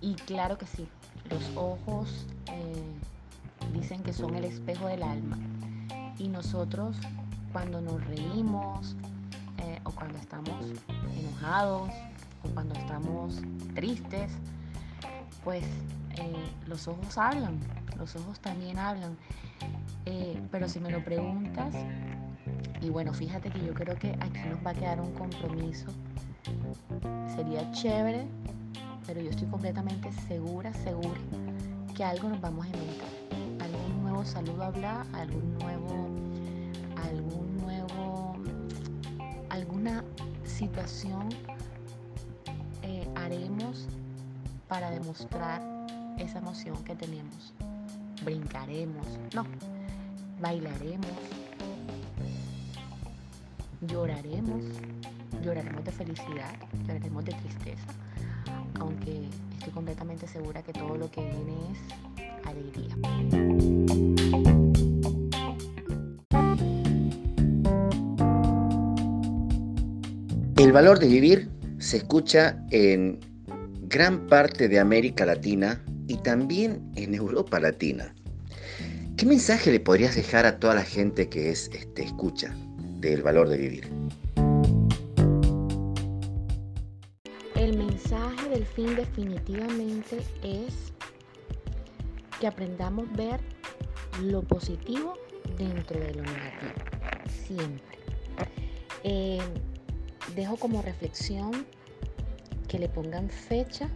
Y 0.01 0.15
claro 0.15 0.57
que 0.57 0.65
sí, 0.65 0.87
los 1.29 1.55
ojos 1.55 2.25
eh, 2.47 3.71
dicen 3.73 4.01
que 4.01 4.13
son 4.13 4.33
el 4.33 4.45
espejo 4.45 4.87
del 4.87 5.03
alma. 5.03 5.37
Y 6.17 6.27
nosotros 6.27 6.97
cuando 7.53 7.79
nos 7.79 8.03
reímos 8.07 8.95
eh, 9.59 9.79
o 9.83 9.91
cuando 9.91 10.17
estamos 10.17 10.65
enojados 11.15 11.91
o 12.43 12.49
cuando 12.55 12.73
estamos 12.73 13.35
tristes, 13.75 14.31
pues 15.43 15.63
eh, 16.15 16.49
los 16.65 16.87
ojos 16.87 17.15
hablan, 17.19 17.59
los 17.95 18.15
ojos 18.15 18.39
también 18.39 18.79
hablan. 18.79 19.15
pero 20.49 20.67
si 20.67 20.79
me 20.79 20.89
lo 20.89 21.03
preguntas, 21.03 21.75
y 22.81 22.89
bueno, 22.89 23.13
fíjate 23.13 23.49
que 23.49 23.65
yo 23.65 23.73
creo 23.73 23.95
que 23.95 24.11
aquí 24.19 24.39
nos 24.49 24.65
va 24.65 24.71
a 24.71 24.73
quedar 24.73 25.01
un 25.01 25.11
compromiso. 25.13 25.87
Sería 27.35 27.69
chévere, 27.71 28.27
pero 29.05 29.21
yo 29.21 29.29
estoy 29.29 29.47
completamente 29.47 30.11
segura, 30.27 30.73
segura 30.73 31.19
que 31.95 32.03
algo 32.03 32.29
nos 32.29 32.39
vamos 32.39 32.65
a 32.65 32.69
inventar. 32.69 33.07
Algún 33.59 34.03
nuevo 34.03 34.23
saludo 34.23 34.63
a 34.63 34.67
hablar, 34.67 35.07
algún 35.13 35.57
nuevo, 35.57 36.07
algún 36.95 37.57
nuevo, 37.57 38.35
alguna 39.49 40.03
situación 40.45 41.29
eh, 42.83 43.07
haremos 43.15 43.87
para 44.67 44.91
demostrar 44.91 45.61
esa 46.19 46.37
emoción 46.37 46.83
que 46.83 46.95
tenemos. 46.95 47.53
Brincaremos, 48.23 49.07
no, 49.33 49.45
bailaremos, 50.39 51.07
lloraremos, 53.81 54.63
lloraremos 55.43 55.83
de 55.83 55.91
felicidad, 55.91 56.55
lloraremos 56.85 57.25
de 57.25 57.33
tristeza, 57.33 57.87
aunque 58.79 59.27
estoy 59.57 59.73
completamente 59.73 60.27
segura 60.27 60.63
que 60.63 60.73
todo 60.73 60.95
lo 60.97 61.11
que 61.11 61.21
viene 61.21 61.55
es 61.71 62.47
alegría. 62.47 62.95
El 70.57 70.71
valor 70.71 70.99
de 70.99 71.07
vivir 71.07 71.49
se 71.77 71.97
escucha 71.97 72.57
en 72.71 73.19
gran 73.83 74.27
parte 74.27 74.67
de 74.67 74.79
América 74.79 75.25
Latina 75.25 75.83
y 76.07 76.17
también 76.17 76.91
en 76.95 77.13
Europa 77.13 77.59
Latina. 77.59 78.13
¿Qué 79.15 79.25
mensaje 79.25 79.71
le 79.71 79.79
podrías 79.79 80.15
dejar 80.15 80.45
a 80.45 80.59
toda 80.59 80.75
la 80.75 80.83
gente 80.83 81.29
que 81.29 81.51
es 81.51 81.69
este, 81.73 82.03
escucha? 82.03 82.55
Del 82.99 83.21
valor 83.21 83.49
de 83.49 83.57
vivir. 83.57 83.89
El 87.55 87.77
mensaje 87.77 88.49
del 88.49 88.65
fin 88.65 88.95
definitivamente 88.95 90.19
es 90.43 90.93
que 92.39 92.47
aprendamos 92.47 93.07
a 93.09 93.17
ver 93.17 93.39
lo 94.21 94.41
positivo 94.41 95.15
dentro 95.57 95.99
de 95.99 96.13
lo 96.13 96.23
negativo, 96.23 96.73
siempre. 97.27 97.97
Eh, 99.03 99.39
dejo 100.35 100.57
como 100.57 100.81
reflexión 100.81 101.65
que 102.67 102.79
le 102.79 102.89
pongan 102.89 103.29
fecha 103.29 103.89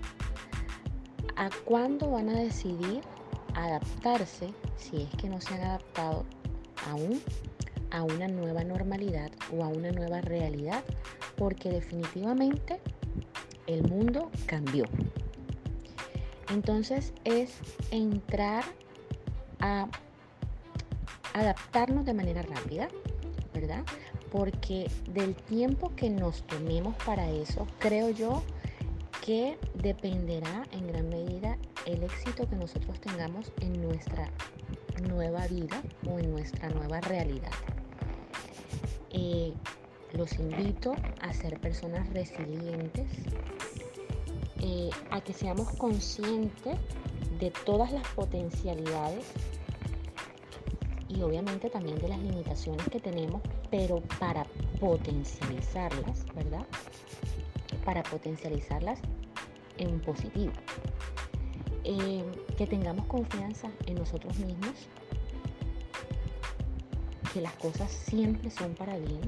a 1.35 1.49
cuándo 1.65 2.11
van 2.11 2.29
a 2.29 2.39
decidir 2.39 3.01
adaptarse, 3.53 4.53
si 4.77 5.03
es 5.03 5.09
que 5.15 5.29
no 5.29 5.41
se 5.41 5.53
han 5.55 5.61
adaptado 5.61 6.25
aún 6.89 7.21
a 7.91 8.04
una 8.04 8.27
nueva 8.27 8.63
normalidad 8.63 9.32
o 9.56 9.63
a 9.63 9.67
una 9.67 9.91
nueva 9.91 10.21
realidad, 10.21 10.84
porque 11.38 11.69
definitivamente 11.69 12.80
el 13.67 13.84
mundo 13.84 14.32
cambió. 14.45 14.86
Entonces 16.49 17.13
es 17.23 17.60
entrar 17.91 18.63
a 19.60 19.88
adaptarnos 21.34 22.06
de 22.06 22.13
manera 22.13 22.41
rápida, 22.41 22.89
¿verdad? 23.54 23.84
Porque 24.32 24.89
del 25.13 25.36
tiempo 25.36 25.93
que 25.95 26.10
nos 26.10 26.45
tomemos 26.47 26.95
para 27.06 27.30
eso, 27.30 27.67
creo 27.80 28.10
yo 28.10 28.43
que 29.25 29.58
dependerá 29.75 30.65
en 30.71 30.88
gran 30.88 31.10
medida 31.10 31.58
el 31.86 32.04
éxito 32.04 32.49
que 32.49 32.56
nosotros 32.56 32.99
tengamos 32.99 33.51
en 33.62 33.82
nuestra 33.82 34.30
nueva 35.08 35.47
vida 35.47 35.82
o 36.10 36.19
en 36.19 36.32
nuestra 36.32 36.69
nueva 36.69 37.01
realidad. 37.01 37.51
Eh, 39.13 39.54
los 40.13 40.34
invito 40.39 40.93
a 41.21 41.34
ser 41.34 41.60
personas 41.60 42.10
resilientes, 42.13 43.08
eh, 44.60 44.89
a 45.10 45.21
que 45.21 45.34
seamos 45.34 45.69
conscientes 45.76 46.78
de 47.39 47.52
todas 47.65 47.91
las 47.91 48.08
potencialidades 48.10 49.26
y 51.08 51.21
obviamente 51.21 51.69
también 51.69 51.97
de 52.00 52.10
las 52.10 52.19
limitaciones 52.19 52.88
que 52.89 53.00
tenemos, 53.00 53.41
pero 53.69 54.02
para 54.19 54.45
potencializarlas, 54.80 56.26
¿verdad? 56.36 56.65
Para 57.84 58.04
potencializarlas 58.04 59.00
en 59.78 60.00
positivo. 60.02 60.54
Eh, 61.84 62.24
que 62.58 62.67
tengamos 62.67 63.06
confianza 63.08 63.71
en 63.88 63.95
nosotros 63.95 64.38
mismos, 64.38 64.88
que 67.33 67.41
las 67.41 67.53
cosas 67.53 67.91
siempre 67.91 68.49
son 68.49 68.73
para 68.75 68.97
bien 68.97 69.21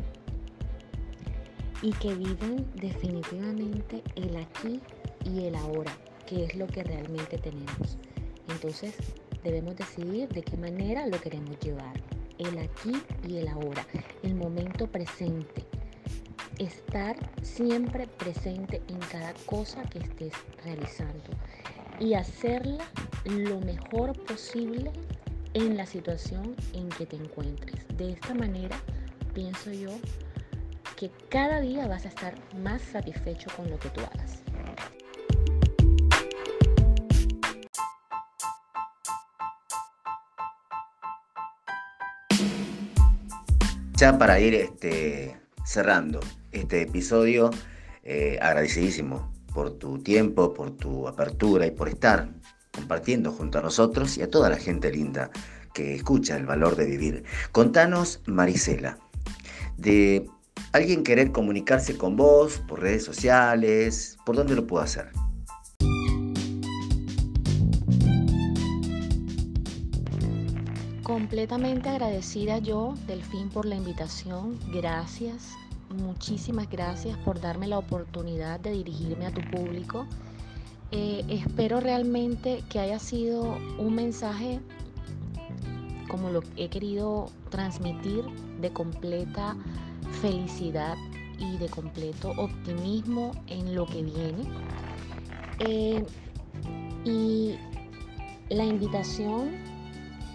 y 1.82 1.92
que 1.94 2.14
vivan 2.16 2.66
definitivamente 2.76 4.04
el 4.16 4.36
aquí 4.38 4.80
y 5.26 5.46
el 5.46 5.56
ahora, 5.56 5.92
que 6.26 6.46
es 6.46 6.56
lo 6.56 6.68
que 6.68 6.84
realmente 6.84 7.38
tenemos. 7.38 7.98
Entonces 8.50 8.96
debemos 9.44 9.76
decidir 9.76 10.30
de 10.30 10.44
qué 10.44 10.58
manera 10.58 11.08
lo 11.08 11.20
queremos 11.20 11.60
llevar. 11.60 11.94
El 12.38 12.58
aquí 12.58 12.94
y 13.28 13.38
el 13.38 13.48
ahora, 13.48 13.86
el 14.24 14.36
momento 14.36 14.88
presente. 14.88 15.66
Estar 16.58 17.18
siempre 17.42 18.08
presente 18.08 18.82
en 18.88 19.00
cada 19.00 19.34
cosa 19.46 19.84
que 19.84 20.00
estés 20.00 20.34
realizando 20.64 21.32
y 22.00 22.14
hacerla 22.14 22.86
lo 23.26 23.60
mejor 23.60 24.14
posible 24.26 24.92
en 25.54 25.78
la 25.78 25.86
situación 25.86 26.56
en 26.74 26.90
que 26.90 27.06
te 27.06 27.16
encuentres. 27.16 27.86
De 27.98 28.12
esta 28.12 28.34
manera, 28.34 28.76
pienso 29.34 29.72
yo 29.72 29.92
que 30.96 31.12
cada 31.30 31.60
día 31.60 31.88
vas 31.88 32.06
a 32.06 32.10
estar 32.10 32.36
más 32.58 32.82
satisfecho 32.82 33.50
con 33.56 33.70
lo 33.70 33.78
que 33.80 33.90
tú 33.90 34.02
hagas. 34.02 34.44
Ya 43.96 44.18
para 44.18 44.40
ir 44.40 44.56
este, 44.56 45.38
cerrando 45.66 46.20
este 46.52 46.82
episodio, 46.82 47.52
eh, 48.04 48.38
agradecidísimo 48.42 49.32
por 49.54 49.78
tu 49.78 50.00
tiempo, 50.00 50.54
por 50.54 50.72
tu 50.72 51.08
apertura 51.08 51.68
y 51.68 51.72
por 51.72 51.88
estar 51.88 52.30
compartiendo 52.74 53.32
junto 53.32 53.60
a 53.60 53.62
nosotros 53.62 54.18
y 54.18 54.22
a 54.24 54.30
toda 54.30 54.50
la 54.50 54.58
gente 54.58 54.92
linda 54.92 55.30
que 55.74 55.96
escucha 55.96 56.36
el 56.38 56.46
valor 56.46 56.76
de 56.76 56.86
vivir. 56.86 57.24
Contanos, 57.52 58.22
Marisela, 58.26 58.98
de 59.78 60.28
alguien 60.72 61.04
querer 61.04 61.32
comunicarse 61.32 61.98
con 61.98 62.16
vos 62.16 62.62
por 62.68 62.82
redes 62.82 63.04
sociales, 63.04 64.18
¿por 64.26 64.36
dónde 64.36 64.56
lo 64.56 64.68
puedo 64.68 64.84
hacer? 64.84 65.12
Completamente 71.04 71.90
agradecida 71.90 72.60
yo, 72.60 72.96
Delfín, 73.08 73.50
por 73.50 73.66
la 73.66 73.76
invitación. 73.76 74.58
Gracias, 74.74 75.52
muchísimas 75.90 76.70
gracias 76.70 77.18
por 77.20 77.42
darme 77.42 77.68
la 77.68 77.78
oportunidad 77.78 78.60
de 78.60 78.72
dirigirme 78.72 79.28
a 79.28 79.32
tu 79.32 79.42
público. 79.52 80.08
Eh, 80.96 81.26
espero 81.28 81.80
realmente 81.80 82.64
que 82.70 82.80
haya 82.80 83.00
sido 83.00 83.58
un 83.80 83.96
mensaje 83.96 84.60
como 86.08 86.30
lo 86.30 86.42
he 86.56 86.70
querido 86.70 87.32
transmitir 87.50 88.24
de 88.62 88.72
completa 88.72 89.58
felicidad 90.22 90.96
y 91.40 91.58
de 91.58 91.68
completo 91.68 92.34
optimismo 92.38 93.32
en 93.48 93.74
lo 93.74 93.88
que 93.88 94.04
viene. 94.04 94.44
Eh, 95.62 96.06
y 97.06 97.56
la 98.50 98.64
invitación, 98.64 99.50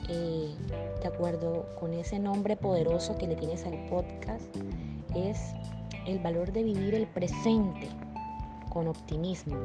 eh, 0.08 0.52
de 1.00 1.06
acuerdo 1.06 1.68
con 1.78 1.94
ese 1.94 2.18
nombre 2.18 2.56
poderoso 2.56 3.16
que 3.16 3.28
le 3.28 3.36
tienes 3.36 3.64
al 3.64 3.86
podcast, 3.86 4.56
es 5.14 5.38
el 6.04 6.18
valor 6.18 6.50
de 6.50 6.64
vivir 6.64 6.96
el 6.96 7.06
presente 7.06 7.88
con 8.70 8.88
optimismo. 8.88 9.56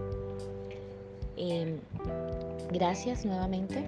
Eh, 1.37 1.79
gracias 2.71 3.25
nuevamente. 3.25 3.83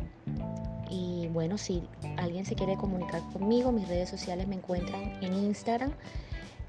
Y 0.90 1.28
bueno, 1.28 1.58
si 1.58 1.84
alguien 2.18 2.46
se 2.46 2.56
quiere 2.56 2.78
comunicar 2.78 3.22
conmigo, 3.34 3.72
mis 3.72 3.88
redes 3.88 4.10
sociales 4.10 4.48
me 4.48 4.56
encuentran 4.56 5.14
en 5.22 5.34
Instagram 5.34 5.92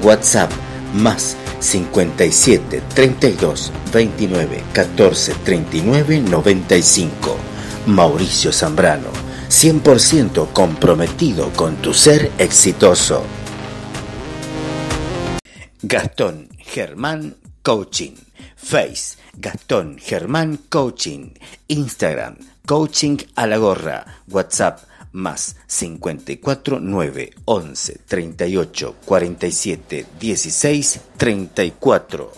WhatsApp 0.03 0.53
más 0.94 1.37
57 1.61 2.83
32 2.94 3.72
29 3.92 4.62
14 4.72 5.35
39 5.44 6.20
95. 6.20 7.37
Mauricio 7.87 8.53
Zambrano, 8.53 9.09
100% 9.50 10.52
comprometido 10.52 11.50
con 11.54 11.74
tu 11.76 11.92
ser 11.92 12.30
exitoso. 12.38 13.24
Gastón 15.82 16.48
Germán 16.56 17.34
Coaching, 17.62 18.14
Face, 18.54 19.18
Gastón 19.36 19.98
Germán 19.98 20.56
Coaching, 20.68 21.34
Instagram, 21.66 22.36
Coaching 22.64 23.18
a 23.34 23.48
la 23.48 23.56
gorra, 23.56 24.22
WhatsApp 24.28 24.84
más 25.12 25.56
54 25.66 26.78
9 26.78 27.30
11 27.44 28.00
38 28.06 28.96
47 29.04 30.06
16 30.20 31.00
34. 31.16 32.32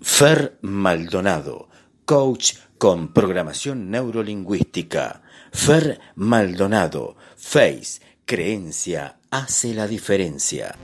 Fer 0.00 0.58
Maldonado, 0.62 1.68
coach 2.04 2.54
con 2.78 3.12
programación 3.12 3.90
neurolingüística. 3.90 5.22
Fer 5.52 6.00
Maldonado, 6.14 7.16
Face, 7.36 8.00
creencia 8.24 9.18
hace 9.30 9.74
la 9.74 9.86
diferencia. 9.86 10.74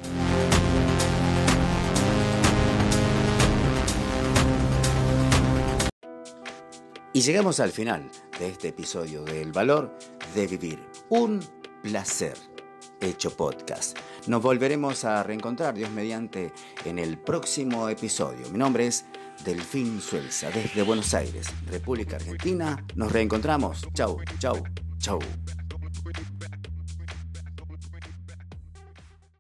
Y 7.13 7.21
llegamos 7.21 7.61
al 7.61 7.71
final 7.71 8.11
de 8.41 8.49
este 8.49 8.69
episodio 8.69 9.23
de 9.23 9.41
El 9.41 9.53
valor 9.53 9.97
de 10.35 10.49
vivir. 10.49 10.81
Un 11.11 11.41
placer 11.81 12.35
hecho 13.01 13.31
podcast. 13.37 13.97
Nos 14.27 14.43
volveremos 14.43 15.05
a 15.05 15.23
reencontrar, 15.23 15.75
Dios 15.75 15.91
mediante, 15.91 16.53
en 16.85 16.99
el 16.99 17.19
próximo 17.19 17.89
episodio. 17.89 18.51
Mi 18.51 18.59
nombre 18.59 18.89
es 18.89 19.05
Delfín 19.45 20.01
Suelza, 20.01 20.51
desde 20.51 20.83
Buenos 20.83 21.13
Aires, 21.13 21.47
República 21.71 22.17
Argentina. 22.17 22.83
Nos 22.97 23.13
reencontramos. 23.13 23.87
Chau, 23.93 24.19
chau, 24.39 24.63
chau. 24.99 25.19